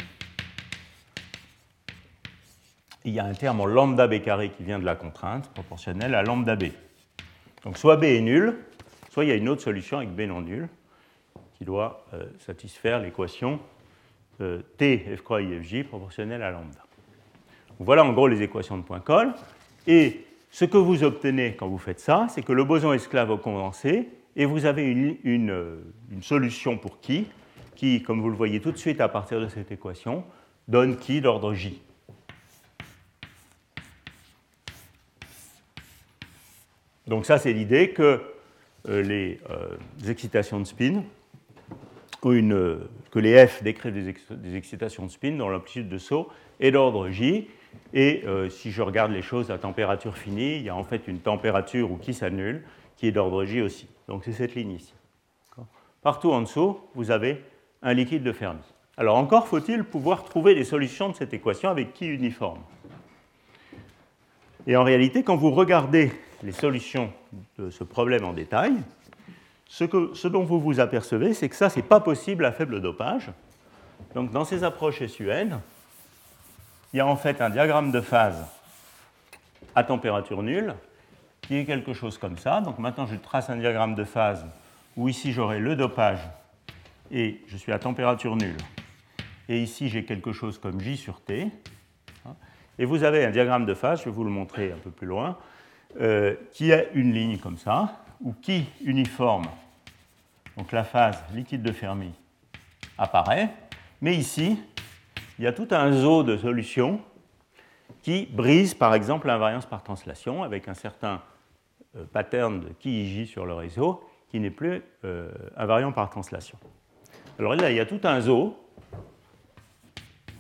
[3.05, 6.15] il y a un terme en lambda b carré qui vient de la contrainte proportionnelle
[6.15, 6.65] à lambda b.
[7.65, 8.57] Donc soit b est nul,
[9.11, 10.69] soit il y a une autre solution avec b non nul
[11.59, 13.61] qui doit euh, satisfaire l'équation
[14.41, 16.81] euh, t f croix ifj proportionnelle à lambda.
[17.79, 19.33] voilà en gros les équations de point col.
[19.87, 23.39] Et ce que vous obtenez quand vous faites ça, c'est que le boson esclave au
[23.39, 25.57] condensé et vous avez une,
[26.21, 27.27] solution pour qui,
[27.75, 30.25] qui, comme vous le voyez tout de suite à partir de cette équation,
[30.69, 31.83] donne qui d'ordre J.
[37.07, 38.21] Donc ça, c'est l'idée que
[38.89, 39.77] euh, les euh,
[40.09, 41.03] excitations de spin,
[42.25, 42.79] ou une,
[43.11, 46.29] que les F décrivent des, excitations de spin dont l'amplitude de saut
[46.61, 47.49] est d'ordre J.
[47.95, 51.09] Et euh, si je regarde les choses à température finie, il y a en fait
[51.09, 52.63] une température où qui s'annule,
[52.97, 53.89] qui est d'ordre J aussi.
[54.09, 54.95] Donc c'est cette ligne ici.
[56.03, 57.43] Partout en dessous, vous avez
[57.83, 58.61] un liquide de Fermi.
[58.97, 62.61] Alors encore faut-il pouvoir trouver des solutions de cette équation avec qui uniforme?
[64.67, 67.13] Et en réalité, quand vous regardez les solutions
[67.59, 68.75] de ce problème en détail,
[69.67, 72.53] ce, que, ce dont vous vous apercevez, c'est que ça, ce n'est pas possible à
[72.53, 73.31] faible dopage.
[74.15, 75.61] Donc dans ces approches SUN,
[76.93, 78.45] il y a en fait un diagramme de phase
[79.75, 80.75] à température nulle
[81.41, 82.61] qui est quelque chose comme ça.
[82.61, 84.45] Donc maintenant, je trace un diagramme de phase
[84.97, 86.21] où ici j'aurai le dopage
[87.11, 88.57] et je suis à température nulle.
[89.49, 91.49] Et ici, j'ai quelque chose comme J sur T.
[92.79, 95.07] Et vous avez un diagramme de phase, je vais vous le montrer un peu plus
[95.07, 95.37] loin,
[96.01, 99.47] euh, qui a une ligne comme ça, ou qui uniforme,
[100.57, 102.13] donc la phase liquide de Fermi,
[102.97, 103.51] apparaît.
[104.01, 104.59] Mais ici,
[105.39, 107.01] il y a tout un zoo de solutions
[108.03, 111.23] qui brise par exemple l'invariance par translation avec un certain
[111.97, 116.59] euh, pattern de Ki sur le réseau qui n'est plus euh, invariant par translation.
[117.39, 118.57] Alors là, il y a tout un zoo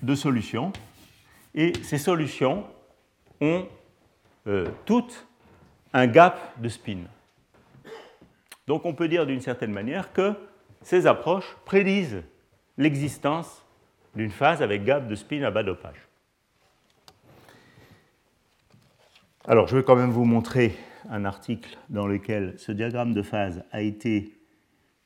[0.02, 0.72] de solutions
[1.54, 2.64] et ces solutions
[3.40, 3.66] ont
[4.46, 5.26] euh, toutes
[5.92, 6.98] un gap de spin.
[8.66, 10.34] Donc on peut dire d'une certaine manière que
[10.82, 12.22] ces approches prédisent
[12.78, 13.64] l'existence
[14.14, 16.08] d'une phase avec gap de spin à bas dopage.
[19.46, 20.76] Alors je vais quand même vous montrer
[21.10, 24.38] un article dans lequel ce diagramme de phase a été,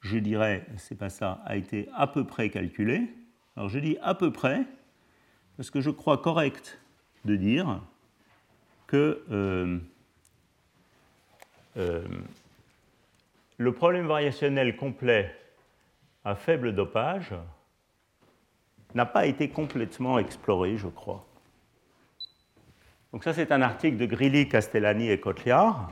[0.00, 3.08] je dirais, c'est pas ça, a été à peu près calculé.
[3.56, 4.66] Alors je dis à peu près
[5.56, 6.78] parce que je crois correct
[7.24, 7.80] de dire
[8.86, 9.78] que euh,
[11.76, 12.04] euh,
[13.58, 15.34] le problème variationnel complet
[16.24, 17.34] à faible dopage
[18.94, 21.26] n'a pas été complètement exploré, je crois.
[23.12, 25.90] Donc ça, c'est un article de Grilly, Castellani et Kotliar,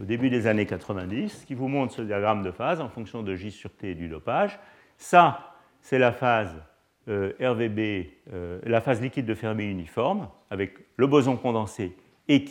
[0.00, 3.34] au début des années 90, qui vous montre ce diagramme de phase en fonction de
[3.34, 4.58] J sur T et du dopage.
[4.98, 6.54] Ça, c'est la phase
[7.08, 11.94] RVB, euh, la phase liquide de Fermi uniforme, avec le boson condensé
[12.28, 12.44] et.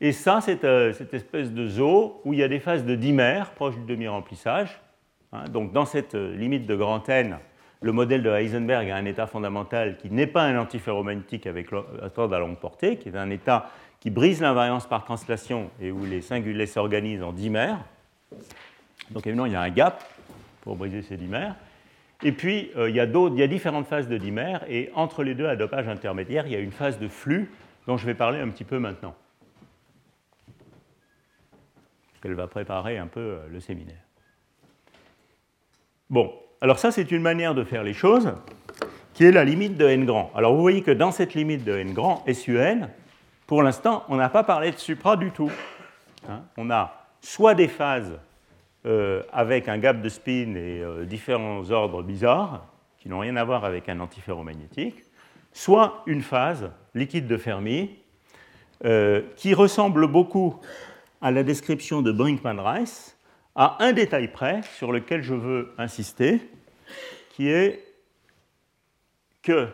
[0.00, 2.94] Et ça, c'est euh, cette espèce de zoo où il y a des phases de
[2.94, 4.80] dimère proches du demi-remplissage.
[5.32, 5.44] Hein.
[5.48, 7.38] donc dans cette limite de grand N,
[7.80, 12.34] le modèle de Heisenberg a un état fondamental qui n'est pas un antiferromagnétique avec l'ordre
[12.34, 16.20] à longue portée, qui est un état qui brise l'invariance par translation et où les
[16.20, 17.78] singulets s'organisent en dimères.
[19.10, 20.02] Donc évidemment, il y a un gap
[20.62, 21.56] pour briser ces dimères.
[22.22, 25.56] Et puis, euh, il, y a différentes phases de dimères, et entre les deux, à
[25.56, 27.50] dopage intermédiaire, il y a une phase de flux
[27.86, 29.14] dont je vais parler un petit peu maintenant.
[32.24, 34.02] Elle va préparer un peu euh, le séminaire.
[36.10, 38.32] Bon, alors ça, c'est une manière de faire les choses
[39.14, 40.30] qui est la limite de n grand.
[40.34, 42.88] Alors vous voyez que dans cette limite de n grand, SUN,
[43.46, 45.50] pour l'instant, on n'a pas parlé de supra du tout.
[46.28, 46.42] Hein.
[46.56, 48.18] on a soit des phases
[48.86, 52.66] euh, avec un gap de spin et euh, différents ordres bizarres
[52.98, 55.02] qui n'ont rien à voir avec un antiferromagnétique,
[55.52, 57.90] soit une phase liquide de Fermi
[58.84, 60.60] euh, qui ressemble beaucoup
[61.20, 63.16] à la description de Brinkman-Rice
[63.56, 66.40] à un détail près sur lequel je veux insister,
[67.30, 67.82] qui est
[69.42, 69.68] que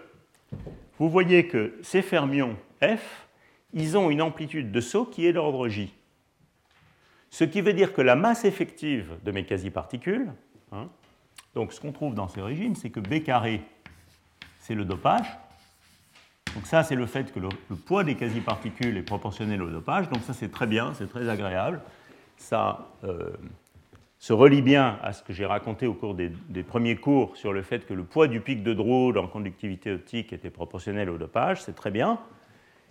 [0.98, 3.26] vous voyez que ces fermions F,
[3.74, 5.92] ils ont une amplitude de saut qui est d'ordre J.
[7.32, 10.30] Ce qui veut dire que la masse effective de mes quasi-particules,
[10.70, 10.90] hein,
[11.54, 13.62] donc ce qu'on trouve dans ces régimes, c'est que B carré,
[14.60, 15.26] c'est le dopage.
[16.54, 17.48] Donc ça, c'est le fait que le,
[17.86, 20.10] poids des quasi-particules est proportionnel au dopage.
[20.10, 21.80] Donc ça, c'est très bien, c'est très agréable.
[22.36, 23.30] Ça euh,
[24.18, 26.30] se relie bien à ce que j'ai raconté au cours des,
[26.62, 30.34] premiers cours sur le fait que le poids du pic de Drude en conductivité optique
[30.34, 31.62] était proportionnel au dopage.
[31.62, 32.18] C'est très bien.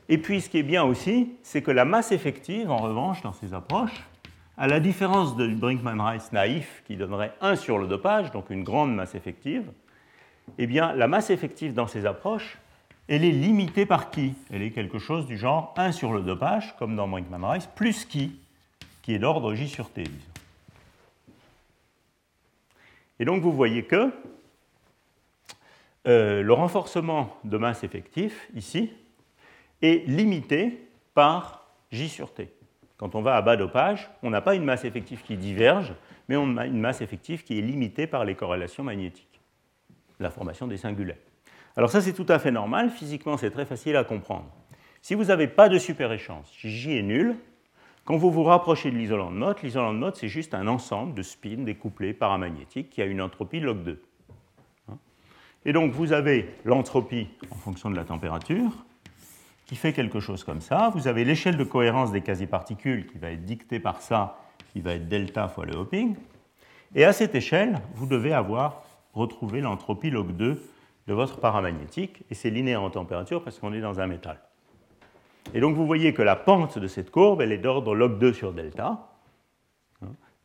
[0.09, 3.33] Et puis, ce qui est bien aussi, c'est que la masse effective, en revanche, dans
[3.33, 4.03] ces approches,
[4.57, 8.93] à la différence du Brinkman-Rice naïf qui donnerait 1 sur le dopage, donc une grande
[8.93, 9.71] masse effective,
[10.57, 12.57] eh bien, la masse effective dans ces approches,
[13.07, 14.33] elle est limitée par qui?
[14.51, 18.39] Elle est quelque chose du genre 1 sur le dopage, comme dans Brinkman-Rice, plus qui,
[19.01, 20.03] qui est d'ordre J sur T,
[23.19, 24.11] Et donc vous voyez que
[26.07, 28.91] euh, le renforcement de masse effective, ici,
[29.81, 32.51] est limité par J sur T
[33.01, 35.95] Quand on va à bas dopage, on n'a pas une masse effective qui diverge,
[36.29, 39.41] mais on a une masse effective qui est limitée par les corrélations magnétiques,
[40.19, 41.19] la formation des singulets.
[41.75, 42.91] Alors ça, c'est tout à fait normal.
[42.91, 44.51] Physiquement, c'est très facile à comprendre.
[45.01, 47.37] Si vous n'avez pas de super-échange, si J est nul,
[48.05, 51.15] quand vous vous rapprochez de l'isolant de Mott, l'isolant de Mott, c'est juste un ensemble
[51.15, 53.99] de spins découplés paramagnétiques qui a une entropie log 2.
[54.89, 54.97] Hein?
[55.65, 58.85] Et donc, vous avez l'entropie en fonction de la température,
[59.71, 60.91] qui fait quelque chose comme ça.
[60.93, 64.37] Vous avez l'échelle de cohérence des quasi-particules qui va être dictée par ça,
[64.73, 66.17] qui va être delta fois le hopping.
[66.93, 70.61] Et à cette échelle, vous devez avoir retrouvé l'entropie log 2
[71.07, 74.41] de votre paramagnétique, et c'est linéaire en température parce qu'on est dans un métal.
[75.53, 78.33] Et donc vous voyez que la pente de cette courbe, elle est d'ordre log 2
[78.33, 79.07] sur delta.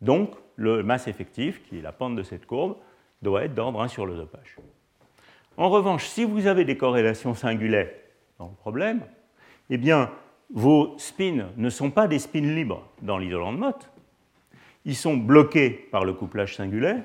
[0.03, 2.77] Donc le masse effectif, qui est la pente de cette courbe,
[3.23, 4.55] doit être d'ordre 1 sur le dopage.
[5.57, 7.91] En revanche, si vous avez des corrélations singulaires
[8.39, 9.01] dans le problème,
[9.71, 10.11] eh bien,
[10.51, 13.91] vos spins ne sont pas des spins libres dans l'isolant de Mott.
[14.85, 17.03] Ils sont bloqués par le couplage singulaire,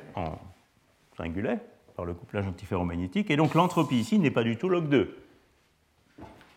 [1.96, 5.18] par le couplage antiferromagnétique, et donc l'entropie ici n'est pas du tout log 2.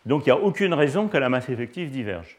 [0.06, 2.38] Donc il n'y a aucune raison que la masse effective diverge.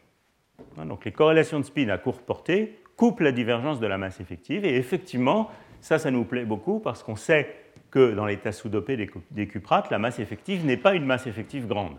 [0.77, 4.19] Hein, donc les corrélations de spin à courte portée coupent la divergence de la masse
[4.19, 5.49] effective, et effectivement,
[5.81, 7.64] ça, ça nous plaît beaucoup parce qu'on sait
[7.95, 11.95] que dans l'état sous-dopé des cuprates, la masse effective n'est pas une masse effective grande.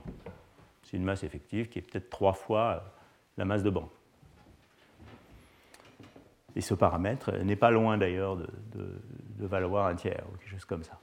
[0.83, 2.85] C'est une masse effective qui est peut-être trois fois
[3.39, 3.89] la masse de bande.
[6.55, 10.67] Et ce paramètre n'est pas loin d'ailleurs de, de, valoir un tiers ou quelque chose
[10.67, 10.99] comme ça.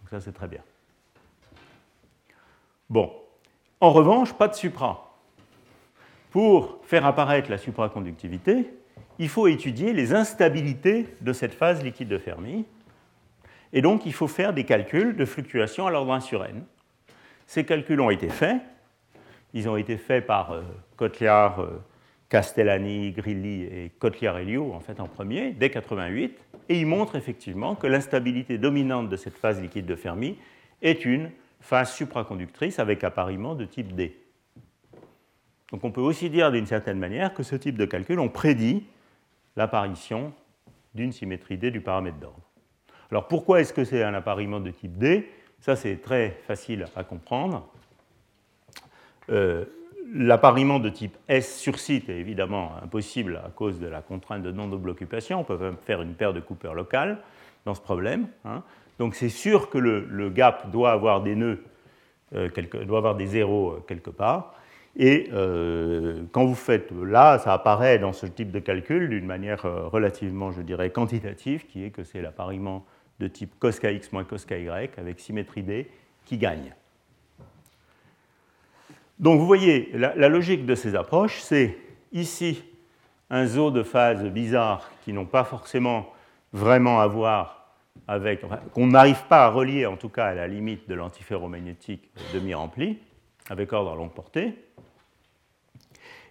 [0.00, 0.60] Donc ça, c'est très bien.
[2.90, 3.10] Bon.
[3.80, 5.16] En revanche, pas de supra.
[6.30, 8.70] Pour faire apparaître la supraconductivité,
[9.18, 12.66] il faut étudier les instabilités de cette phase liquide de Fermi.
[13.72, 16.64] Et donc, il faut faire des calculs de fluctuation à l'ordre 1 sur n.
[17.46, 18.60] Ces calculs ont été faits.
[19.54, 20.62] Ils ont été faits par euh,
[20.96, 21.82] Kotliar, euh,
[22.28, 26.36] Castellani, Grilli et Kotliar-Elio en fait en premier, dès 88,
[26.68, 30.36] et ils montrent effectivement que l'instabilité dominante de cette phase liquide de Fermi
[30.82, 34.16] est une phase supraconductrice avec appariement de type D.
[35.70, 38.84] Donc on peut aussi dire d'une certaine manière que ce type de calcul, on prédit
[39.56, 40.32] l'apparition
[40.94, 42.45] d'une symétrie D du paramètre d'ordre.
[43.10, 45.28] Alors pourquoi est-ce que c'est un appariement de type D?
[45.60, 47.66] Ça c'est très facile à comprendre.
[49.30, 49.64] Euh,
[50.06, 54.90] de type S sur site est évidemment impossible à cause de la contrainte de non-double
[54.90, 55.40] occupation.
[55.40, 57.18] On peut même faire une paire de Cooper locales
[57.64, 58.28] dans ce problème.
[58.44, 58.62] Hein.
[58.98, 61.62] Donc c'est sûr que le, gap doit avoir des nœuds,
[62.34, 62.48] euh,
[62.84, 64.54] doit avoir des zéros euh, quelque part.
[64.98, 69.62] Et euh, quand vous faites là, ça apparaît dans ce type de calcul d'une manière
[69.90, 72.86] relativement, je dirais, quantitative, qui est que c'est l'appariement
[73.20, 74.44] de type cos kx moins cos
[74.96, 75.90] avec symétrie d
[76.24, 76.74] qui gagne.
[79.18, 81.78] Donc vous voyez, la, logique de ces approches, c'est
[82.12, 82.62] ici
[83.30, 86.12] un zoo de phases bizarres qui n'ont pas forcément
[86.52, 87.74] vraiment à voir
[88.06, 92.98] avec, qu'on n'arrive pas à relier en tout cas à la limite de l'antiferromagnétique demi-rempli,
[93.48, 94.54] avec ordre à longue portée,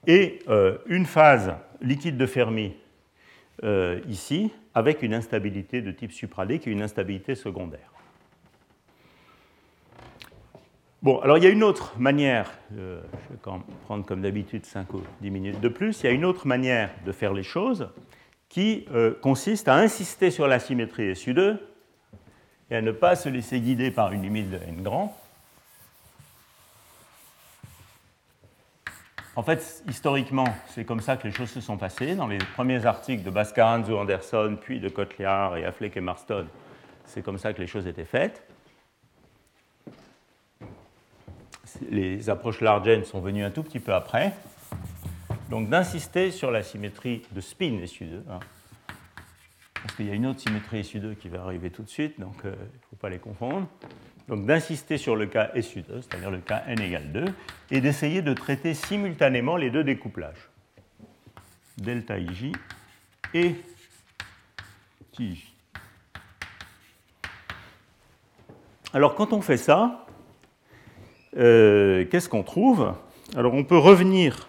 [0.06, 2.76] et euh, une phase liquide de Fermi
[3.64, 7.92] euh, ici, avec une instabilité de type supradé qui est une instabilité secondaire.
[11.02, 14.92] Bon, alors il y a une autre manière, euh, je vais prendre comme d'habitude 5
[14.96, 17.90] ou 10 minutes de plus, il y a une autre manière de faire les choses
[18.50, 21.58] qui euh, consiste à insister sur la symétrie SU2
[22.72, 25.16] et à ne pas se laisser guider par une limite de n grand.
[29.38, 32.16] En fait, historiquement, c'est comme ça que les choses se sont passées.
[32.16, 36.48] Dans les premiers articles de Bascaranzo Anderson, puis de Kotliar et Affleck et Marston,
[37.04, 38.44] c'est comme ça que les choses étaient faites.
[41.90, 44.34] les approches large sont venues un tout petit peu après.
[45.50, 48.22] Donc d'insister sur la symétrie de spin SU2.
[48.30, 48.40] Hein.
[49.76, 52.46] parce qu'il y a une autre symétrie SU2 qui va arriver tout de suite, donc
[52.46, 53.68] euh, il ne faut pas les confondre.
[54.28, 57.26] Donc d'insister sur le cas SU2, c'est-à-dire le cas n égale 2,
[57.72, 60.50] et d'essayer de traiter simultanément les deux découplages.
[61.78, 62.52] Delta IJ
[63.34, 63.56] et
[65.12, 65.54] TIJ.
[68.94, 70.06] Alors quand on fait ça,
[71.38, 72.94] euh, qu'est-ce qu'on trouve?
[73.36, 74.48] Alors on peut revenir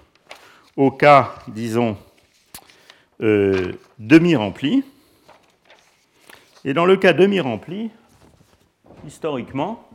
[0.77, 1.99] au cas, disons,
[3.21, 4.85] euh, demi-rempli.
[6.65, 7.91] Et dans le cas demi-rempli,
[9.07, 9.89] historiquement,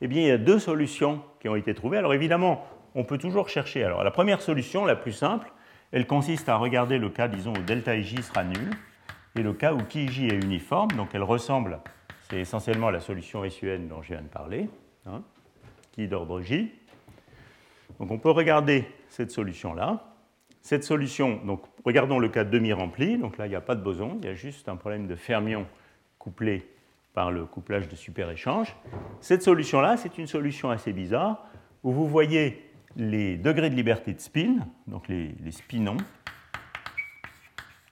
[0.00, 1.98] eh bien, il y a deux solutions qui ont été trouvées.
[1.98, 3.84] Alors évidemment, on peut toujours chercher.
[3.84, 5.52] Alors la première solution, la plus simple,
[5.92, 8.70] elle consiste à regarder le cas, disons, où delta ij sera nul,
[9.36, 11.80] et le cas où kij est uniforme, donc elle ressemble,
[12.28, 14.68] c'est essentiellement la solution SUN dont je viens de parler.
[15.06, 15.22] Hein
[15.92, 16.72] qui d'ordre J.
[18.00, 20.16] Donc on peut regarder cette solution-là,
[20.62, 24.18] cette solution, donc regardons le cas demi-rempli, donc là il n'y a pas de boson,
[24.20, 25.66] il y a juste un problème de fermion
[26.18, 26.66] couplé
[27.14, 28.74] par le couplage de super-échange.
[29.20, 31.44] Cette solution-là, c'est une solution assez bizarre,
[31.82, 34.56] où vous voyez les degrés de liberté de spin,
[34.86, 35.96] donc les, spinons,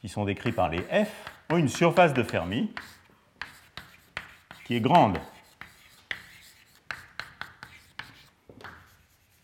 [0.00, 1.12] qui sont décrits par les F,
[1.50, 2.72] ont une surface de Fermi
[4.64, 5.18] qui est grande.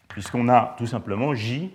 [0.09, 1.71] Puisqu'on a tout simplement J,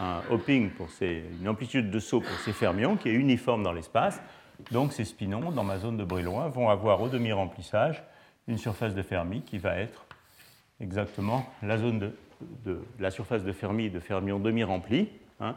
[0.00, 4.20] un hopping pour une amplitude de saut pour ces fermions qui est uniforme dans l'espace.
[4.70, 8.02] Donc ces spinons, dans ma zone de Brillouin, vont avoir au demi-remplissage
[8.46, 10.06] une surface de Fermi qui va être
[10.80, 12.12] exactement la zone
[12.64, 15.08] de, la surface de Fermi de fermions demi-remplis.
[15.40, 15.54] Hein.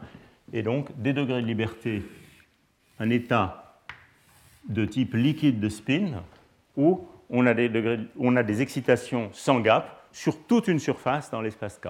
[0.52, 2.04] et donc des degrés de liberté,
[3.00, 3.80] un état
[4.68, 6.22] de type liquide de spin
[6.76, 11.88] où on a des excitations sans gap sur toute une surface dans l'espace K.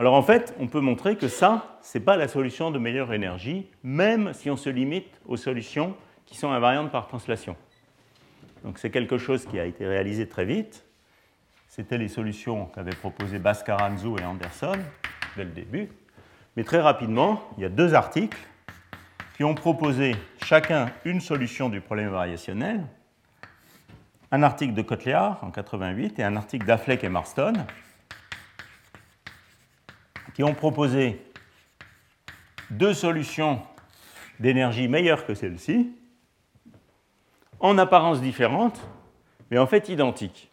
[0.00, 3.12] Alors en fait, on peut montrer que ça, ce n'est pas la solution de meilleure
[3.12, 7.56] énergie, même si on se limite aux solutions qui sont invariantes par translation.
[8.62, 10.84] Donc c'est quelque chose qui a été réalisé très vite.
[11.66, 14.78] C'était les solutions qu'avaient proposées Bascaranzo et Anderson
[15.36, 15.88] dès le début.
[16.56, 18.38] Mais très rapidement, il y a deux articles
[19.36, 22.86] qui ont proposé chacun une solution du problème variationnel.
[24.30, 27.52] Un article de Kotliar en 88 et un article d'Affleck et Marston
[30.38, 31.20] qui ont proposé
[32.70, 33.60] deux solutions
[34.38, 35.90] d'énergie meilleures que celle-ci,
[37.58, 38.80] en apparence différentes,
[39.50, 40.48] mais en fait identiques.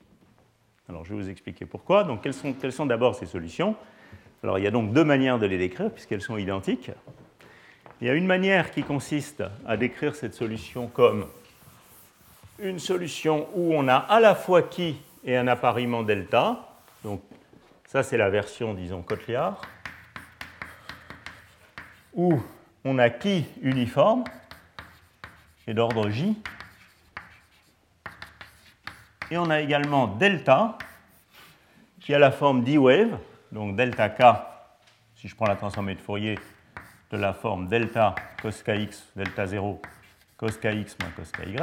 [0.89, 2.03] Alors je vais vous expliquer pourquoi.
[2.03, 3.75] Donc quelles sont, quelles sont d'abord ces solutions?
[4.41, 6.89] Alors il y a donc deux manières de les décrire puisqu'elles sont identiques.
[8.01, 11.27] Il y a une manière qui consiste à décrire cette solution comme
[12.57, 16.69] une solution où on a à la fois qui et un appariement delta.
[17.03, 17.21] Donc
[17.85, 19.61] ça c'est la version, disons, Kotliar
[22.15, 22.41] où
[22.85, 24.23] on a qui uniforme
[25.67, 26.35] et d'ordre J.
[29.29, 30.77] Et on a également delta
[31.99, 33.17] qui a la forme d-wave,
[33.51, 34.23] donc delta k,
[35.15, 36.39] si je prends la transformée de Fourier,
[37.11, 39.81] de la forme delta cos kx, delta 0,
[40.37, 41.55] cos kx moins cos ky.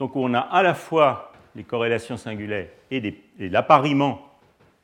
[0.00, 4.20] Donc on a à la fois les corrélations singulaires et, l'appariement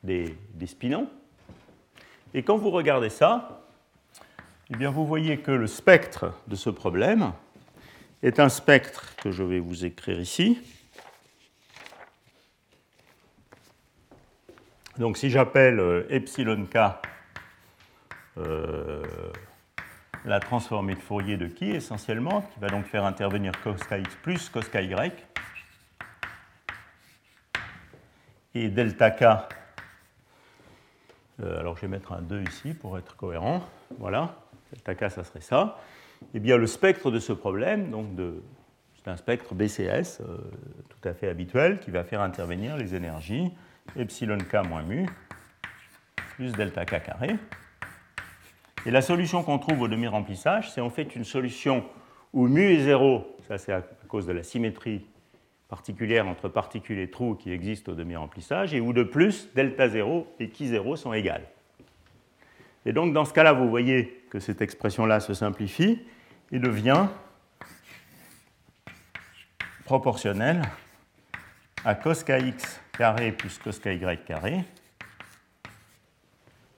[0.03, 1.09] des spinons,
[2.35, 3.61] et quand vous regardez ça,
[4.69, 7.31] eh bien vous voyez que le spectre de ce problème
[8.21, 10.59] est un spectre que je vais vous écrire ici.
[14.97, 16.77] Donc si j'appelle euh, epsilon k
[18.37, 19.01] euh,
[20.25, 24.49] la transformée de Fourier de qui essentiellement, qui va donc faire intervenir cos kx plus
[24.49, 24.93] cos ky,
[28.55, 29.55] et delta k
[31.43, 33.61] euh, alors je vais mettre un 2 ici pour être cohérent.
[33.99, 34.35] Voilà,
[34.71, 35.77] delta k, ça serait ça.
[36.33, 38.07] Eh bien, le spectre de ce problème, donc
[38.95, 40.37] c'est un spectre BCS euh,
[40.89, 43.51] tout à fait habituel qui va faire intervenir les énergies
[43.97, 45.05] epsilon k moins mu
[46.35, 47.35] plus delta k carré.
[48.85, 51.83] Et la solution qu'on trouve au demi-remplissage, c'est en fait une solution
[52.33, 55.05] où mu est 0, ça c'est à cause de la symétrie
[55.75, 60.25] particulière entre particules et trous qui existent au demi-remplissage, et où de plus, delta 0
[60.39, 61.45] et qui 0 sont égales.
[62.85, 65.99] Et donc dans ce cas-là, vous voyez que cette expression-là se simplifie
[66.53, 67.07] et devient
[69.83, 70.61] proportionnelle
[71.83, 74.63] à cos kx carré plus cos ky carré,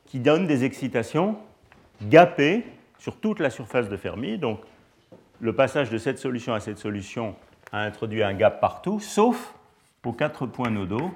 [0.08, 1.38] qui donne des excitations
[2.02, 2.66] gapées
[2.98, 4.40] sur toute la surface de Fermi.
[4.40, 4.62] Donc
[5.40, 7.36] le passage de cette solution à cette solution
[7.72, 9.54] a introduit un gap partout, sauf
[10.06, 11.12] aux quatre points nodaux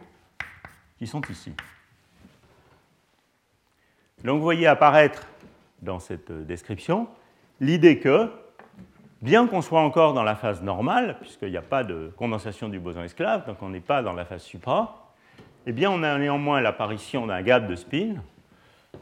[0.97, 1.53] qui sont ici.
[4.23, 5.27] Donc vous voyez apparaître
[5.81, 7.07] dans cette description
[7.59, 8.29] l'idée que,
[9.21, 12.79] bien qu'on soit encore dans la phase normale, puisqu'il n'y a pas de condensation du
[12.79, 15.13] boson esclave, donc on n'est pas dans la phase supra,
[15.65, 18.15] eh bien on a néanmoins l'apparition d'un gap de spin,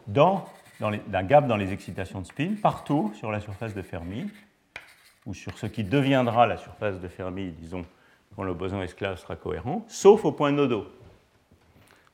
[0.08, 4.30] d'un gap dans les excitations de spin, partout sur la surface de Fermi,
[5.30, 7.86] ou sur ce qui deviendra la surface de Fermi, disons,
[8.36, 10.88] quand le boson esclave sera cohérent, sauf au point nodo,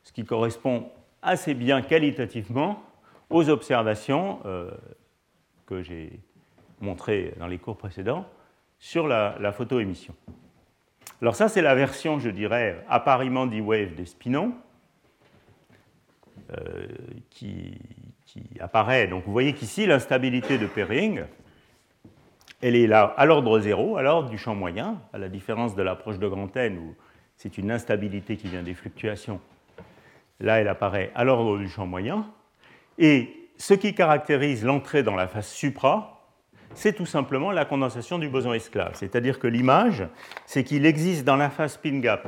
[0.03, 0.89] ce qui correspond
[1.21, 2.83] assez bien qualitativement
[3.29, 4.69] aux observations euh,
[5.65, 6.19] que j'ai
[6.81, 8.25] montrées dans les cours précédents
[8.79, 10.13] sur la, photoémission.
[11.21, 14.53] Alors ça, c'est la version, je dirais, appariement D-wave des spinons,
[16.51, 16.87] euh,
[17.29, 17.79] qui,
[18.25, 19.07] qui, apparaît.
[19.07, 21.23] Donc vous voyez qu'ici, l'instabilité de pairing,
[22.61, 25.81] elle est là à l'ordre zéro, à l'ordre du champ moyen, à la différence de
[25.81, 26.95] l'approche de Grand N où
[27.37, 29.39] c'est une instabilité qui vient des fluctuations.
[30.39, 32.25] Là, elle apparaît à l'ordre du champ moyen.
[32.97, 36.15] Et ce qui caractérise l'entrée dans la phase supra,
[36.73, 38.95] c'est tout simplement la condensation du boson esclave.
[38.95, 40.07] C'est-à-dire que l'image,
[40.45, 42.27] c'est qu'il existe dans la phase spin gap,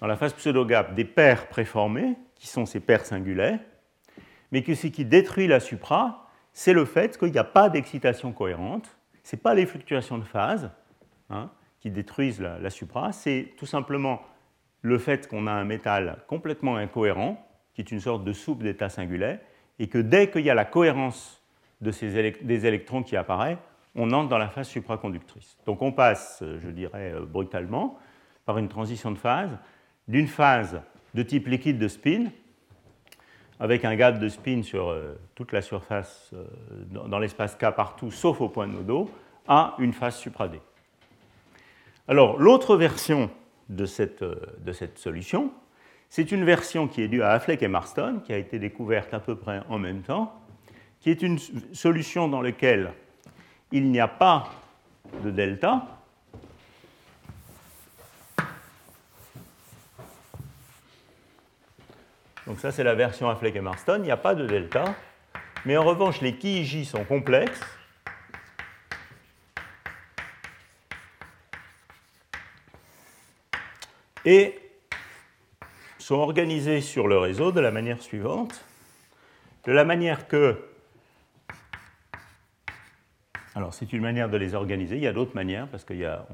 [0.00, 3.60] dans la phase pseudo-gap, des paires préformées, qui sont ces paires singulaires,
[4.50, 8.32] mais que ce qui détruit la supra, c'est le fait qu'il n'y a pas d'excitation
[8.32, 10.70] cohérente, ce n'est pas les fluctuations de phase
[11.30, 14.22] hein, qui détruisent la, supra, c'est tout simplement
[14.82, 17.44] le fait qu'on a un métal complètement incohérent,
[17.74, 19.40] qui est une sorte de soupe d'état singulaire,
[19.78, 21.42] et que dès qu'il y a la cohérence
[21.80, 23.58] des électrons qui apparaissent,
[23.94, 25.56] on entre dans la phase supraconductrice.
[25.66, 27.98] Donc on passe, je dirais euh, brutalement,
[28.44, 29.56] par une transition de phase,
[30.08, 30.82] d'une phase
[31.14, 32.26] de type liquide de spin,
[33.60, 36.44] avec un gap de spin sur euh, toute la surface euh,
[37.08, 39.10] dans l'espace K partout, sauf au point nodo,
[39.46, 40.60] à une phase supra D.
[42.08, 43.30] Alors l'autre version
[43.68, 45.50] de cette, de cette solution,
[46.10, 49.20] c'est une version qui est due à Affleck et Marston, qui a été découverte à
[49.20, 50.32] peu près en même temps,
[51.00, 51.38] qui est une
[51.72, 52.92] solution dans laquelle
[53.72, 54.48] il n'y a pas
[55.22, 55.93] de delta.
[62.46, 63.96] Donc ça, c'est la version Affleck et Marston.
[63.98, 64.94] Il n'y a pas de delta.
[65.64, 67.60] Mais en revanche, les J sont complexes.
[74.26, 74.58] Et
[75.98, 78.64] sont organisés sur le réseau de la manière suivante.
[79.64, 80.58] De la manière que
[83.56, 84.96] alors, c'est une manière de les organiser.
[84.96, 86.26] Il y a d'autres manières, parce qu'il y, a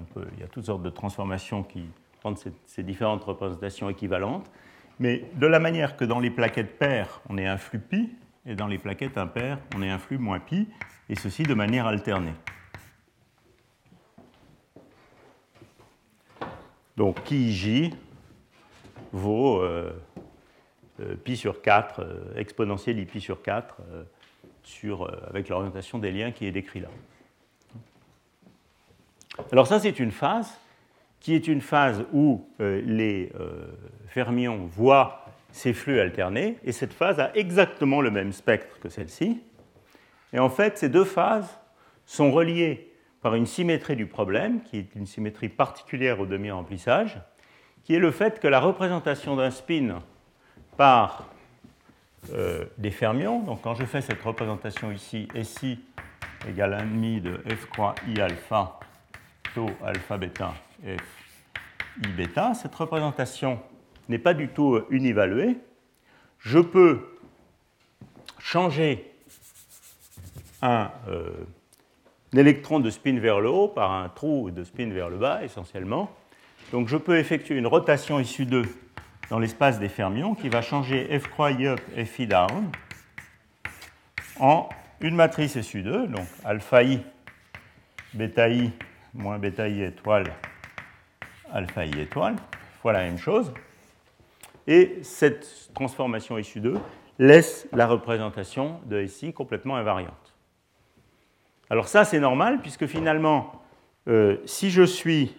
[0.50, 1.84] toutes sortes de transformations qui
[2.20, 4.50] prennent ces, différentes représentations équivalentes.
[5.00, 8.10] Mais de la manière que dans les plaquettes paires, on est un flux pi,
[8.44, 10.68] et dans les plaquettes impaires, on est un flux moins pi,
[11.08, 12.34] et ceci de manière alternée.
[16.98, 17.94] Donc, qui J
[19.12, 19.90] vaut euh,
[21.00, 23.78] euh, pi sur 4, euh, exponentielle pi sur 4,
[24.62, 26.88] sur, avec l'orientation des liens qui est décrit là.
[29.50, 30.60] Alors ça, c'est une phase
[31.20, 33.66] qui est une phase où euh, les euh,
[34.08, 39.40] fermions voient ces flux alternés, et cette phase a exactement le même spectre que celle-ci.
[40.32, 41.58] Et en fait, ces deux phases
[42.06, 47.20] sont reliées par une symétrie du problème, qui est une symétrie particulière au demi-remplissage,
[47.84, 50.02] qui est le fait que la représentation d'un spin
[50.76, 51.28] par
[52.32, 55.80] euh, des fermions, donc quand je fais cette représentation ici, SI
[56.48, 58.78] égale 1,5 de F croix I alpha
[59.54, 62.54] taux alpha bêta i bêta.
[62.54, 63.60] Cette représentation
[64.08, 65.58] n'est pas du tout euh, univaluée.
[66.38, 67.00] Je peux
[68.38, 69.12] changer
[70.62, 71.30] un, euh,
[72.34, 76.10] électron de spin vers le haut par un trou de spin vers le bas essentiellement.
[76.72, 78.62] Donc je peux effectuer une rotation issue 2
[79.30, 82.70] dans l'espace des fermions qui va changer f croix i up, f i down
[84.38, 84.68] en
[85.00, 87.00] une matrice SU2, donc alpha i,
[88.14, 88.72] bêta i
[89.14, 90.32] moins bêta i étoile,
[91.52, 92.36] alpha i étoile,
[92.80, 93.52] fois la même chose.
[94.66, 96.76] Et cette transformation issue 2
[97.18, 100.34] laisse la représentation de SI complètement invariante.
[101.68, 103.52] Alors ça, c'est normal, puisque finalement,
[104.08, 105.34] euh, si je suis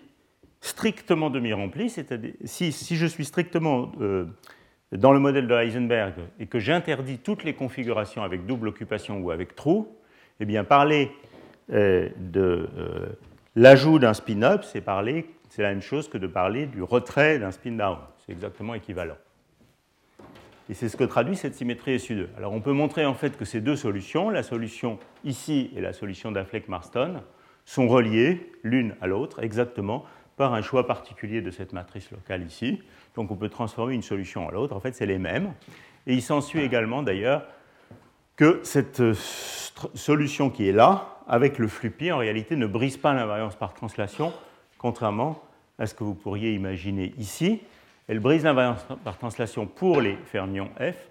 [0.59, 4.25] strictement demi-rempli, c'est-à-dire si, si, je suis strictement euh,
[4.91, 9.31] dans le modèle de Heisenberg et que j'interdis toutes les configurations avec double occupation ou
[9.31, 9.97] avec trou,
[10.39, 11.11] eh bien parler
[11.71, 12.67] euh, de
[13.55, 17.51] L'ajout d'un spin-up, c'est parler, c'est la même chose que de parler du retrait d'un
[17.51, 17.97] spin-down.
[18.25, 19.17] C'est exactement équivalent.
[20.69, 22.27] Et c'est ce que traduit cette symétrie SU2.
[22.37, 25.91] Alors on peut montrer en fait que ces deux solutions, la solution ici et la
[25.91, 27.21] solution d'Affleck-Marston,
[27.65, 30.05] sont reliées l'une à l'autre exactement
[30.37, 32.81] par un choix particulier de cette matrice locale ici.
[33.15, 34.73] Donc on peut transformer une solution à l'autre.
[34.73, 35.53] En fait, c'est les mêmes.
[36.07, 37.45] Et il s'ensuit également d'ailleurs
[38.37, 39.13] que cette euh,
[39.95, 43.73] solution qui est là, avec le flux pi, en réalité, ne brise pas l'invariance par
[43.73, 44.31] translation,
[44.81, 45.39] contrairement
[45.77, 47.61] à ce que vous pourriez imaginer ici.
[48.07, 51.07] Elle brise l'invariance par translation pour les fermions f,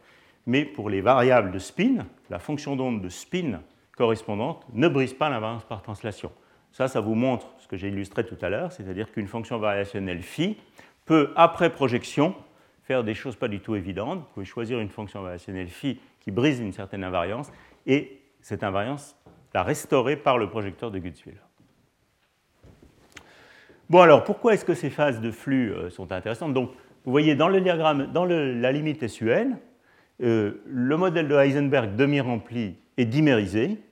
[0.47, 3.61] mais pour les variables de spin, la fonction d'onde de spin
[3.97, 6.33] correspondante ne brise pas l'invariance par translation.
[6.73, 10.23] Ça, ça vous montre ce que j'ai illustré tout à l'heure, c'est-à-dire qu'une fonction variationnelle
[10.23, 10.57] phi
[11.05, 12.35] peut, après projection,
[12.83, 14.19] faire des choses pas du tout évidentes.
[14.19, 17.53] Vous pouvez choisir une fonction variationnelle phi qui brise une certaine invariance,
[17.87, 19.17] et cette invariance
[19.55, 21.50] la restaurer par le projecteur de Gutzwiller.
[23.91, 26.55] Bon, alors pourquoi est-ce que ces phases de flux euh, sont intéressantes?
[26.55, 26.71] Donc,
[27.05, 29.59] vous voyez dans le diagramme, dans la limite SUN,
[30.23, 33.83] euh, le modèle de Heisenberg demi-rempli est dimérisé.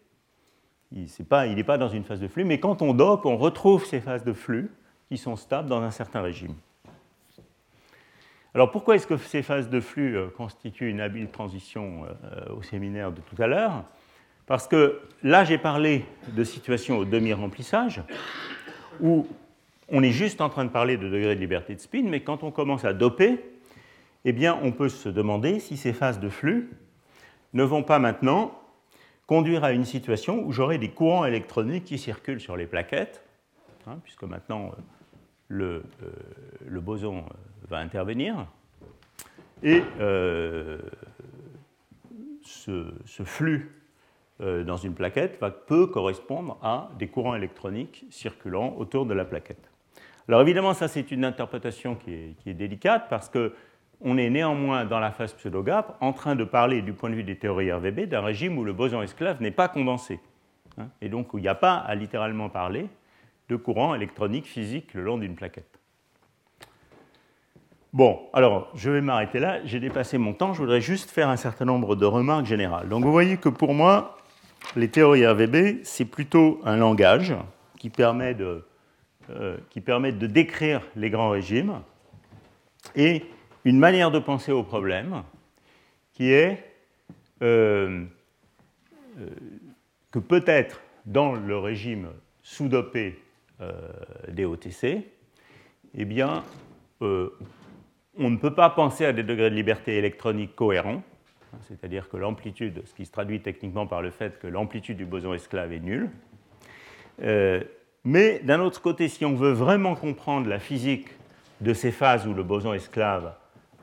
[0.93, 1.09] Il
[1.57, 4.23] n'est pas, dans une phase de flux, mais quand on dope, on retrouve ces phases
[4.23, 4.71] de flux
[5.09, 6.55] qui sont stables dans un certain régime.
[8.55, 12.05] Alors pourquoi est-ce que ces phases de flux euh, constituent une habile transition
[12.57, 13.85] au séminaire de tout à l'heure?
[14.47, 18.01] Parce que là, j'ai parlé de situation au demi-remplissage,
[19.01, 19.27] où
[19.91, 22.43] on est juste en train de parler de degré de liberté de spin, mais quand
[22.43, 23.39] on commence à doper,
[24.25, 26.71] eh bien, on peut se demander si ces phases de flux
[27.55, 28.53] ne vont pas maintenant
[29.27, 33.23] conduire à une situation où j'aurai des courants électroniques qui circulent sur les plaquettes,
[33.87, 34.73] hein, puisque maintenant
[35.51, 35.83] euh,
[36.67, 37.25] le, boson
[37.69, 38.47] va intervenir,
[39.63, 40.79] et euh,
[42.43, 42.93] ce,
[43.25, 43.75] flux
[44.41, 49.25] euh, dans une plaquette va, peut correspondre à des courants électroniques circulant autour de la
[49.25, 49.68] plaquette.
[50.29, 53.55] Alors évidemment, ça c'est une interprétation qui est, délicate parce que
[54.01, 57.25] on est néanmoins dans la phase pseudo-gap en train de parler du point de vue
[57.25, 60.21] des théories RVB d'un régime où le boson esclave n'est pas condensé.
[60.79, 62.87] Hein, et donc où il n'y a pas à littéralement parler
[63.49, 65.81] de courant électronique physique le long d'une plaquette.
[67.95, 71.37] Bon, alors je vais m'arrêter là, j'ai dépassé mon temps, je voudrais juste faire un
[71.37, 72.89] certain nombre de remarques générales.
[72.89, 74.19] Donc vous voyez que pour moi,
[74.77, 77.35] les théories RVB, c'est plutôt un langage
[77.79, 78.68] qui permet de,
[79.71, 81.83] qui permet de décrire les grands régimes
[82.97, 83.25] et
[83.65, 85.23] une manière de penser au problème
[86.13, 86.65] qui est
[87.43, 88.05] euh,
[89.21, 89.27] euh,
[90.11, 92.09] que peut-être dans le régime
[92.43, 93.19] sous-dopé
[93.61, 93.73] euh,
[94.29, 95.05] des OTC,
[95.95, 96.43] eh bien,
[97.01, 101.03] on ne peut pas penser à des degrés de liberté électronique cohérents,
[101.63, 105.35] c'est-à-dire que l'amplitude, ce qui se traduit techniquement par le fait que l'amplitude du boson
[105.35, 106.11] esclave est nulle.
[108.09, 111.09] Mais d'un autre côté, si on veut vraiment comprendre la physique
[111.61, 113.35] de ces phases où le boson esclave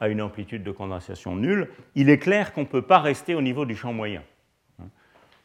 [0.02, 3.42] à une amplitude de condensation nulle, il est clair qu'on ne peut pas rester au
[3.44, 4.24] niveau du champ moyen.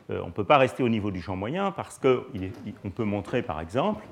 [0.09, 3.43] Euh, on ne peut pas rester au niveau du champ moyen parce qu'on peut montrer,
[3.43, 4.03] par exemple,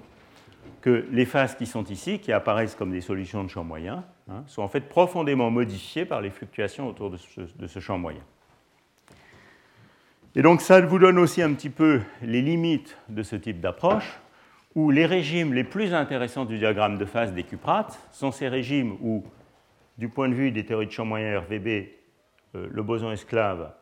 [0.83, 4.45] que les phases qui sont ici, qui apparaissent comme des solutions de champ moyen, hein,
[4.49, 7.17] sont en fait profondément modifiées par les fluctuations autour de
[7.67, 8.21] ce, champ moyen.
[10.35, 14.21] Et donc ça vous donne aussi un petit peu les limites de ce type d'approche,
[14.79, 18.97] où les régimes les plus intéressants du diagramme de phase des cuprates sont ces régimes
[19.03, 19.25] où
[19.99, 23.75] du point de vue des théories de champ moyen RVB, euh, le boson esclave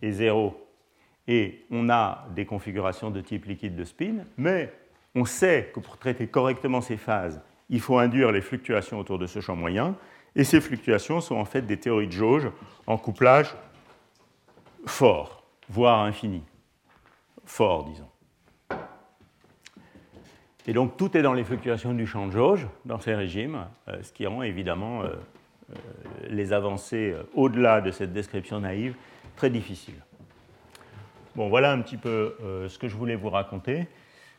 [0.00, 0.66] est zéro
[1.26, 4.72] et on a des configurations de type liquide de spin, mais
[5.14, 9.26] on sait que pour traiter correctement ces phases, il faut induire les fluctuations autour de
[9.26, 9.96] ce champ moyen,
[10.34, 12.48] et ces fluctuations sont en fait des théories de jauge
[12.86, 13.54] en couplage
[14.86, 16.42] fort, voire infini.
[17.44, 18.08] Fort, disons.
[20.68, 24.02] Et donc tout est dans les fluctuations du champ de jauge dans ces régimes, euh,
[24.02, 25.74] ce qui rend évidemment euh, euh,
[26.28, 28.94] les avancées au-delà de cette description naïve
[29.34, 29.98] très difficiles.
[31.36, 32.34] Bon, voilà un petit peu
[32.68, 33.86] ce que je voulais vous raconter.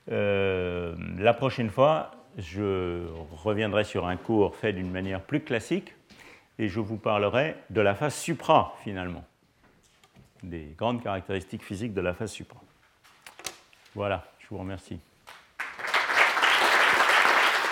[0.07, 5.95] la prochaine fois, je reviendrai sur un cours fait d'une manière plus classique
[6.57, 9.23] et je vous parlerai de la phase supra finalement,
[10.43, 12.59] des grandes caractéristiques physiques de la phase supra.
[13.95, 14.99] Voilà, je vous remercie.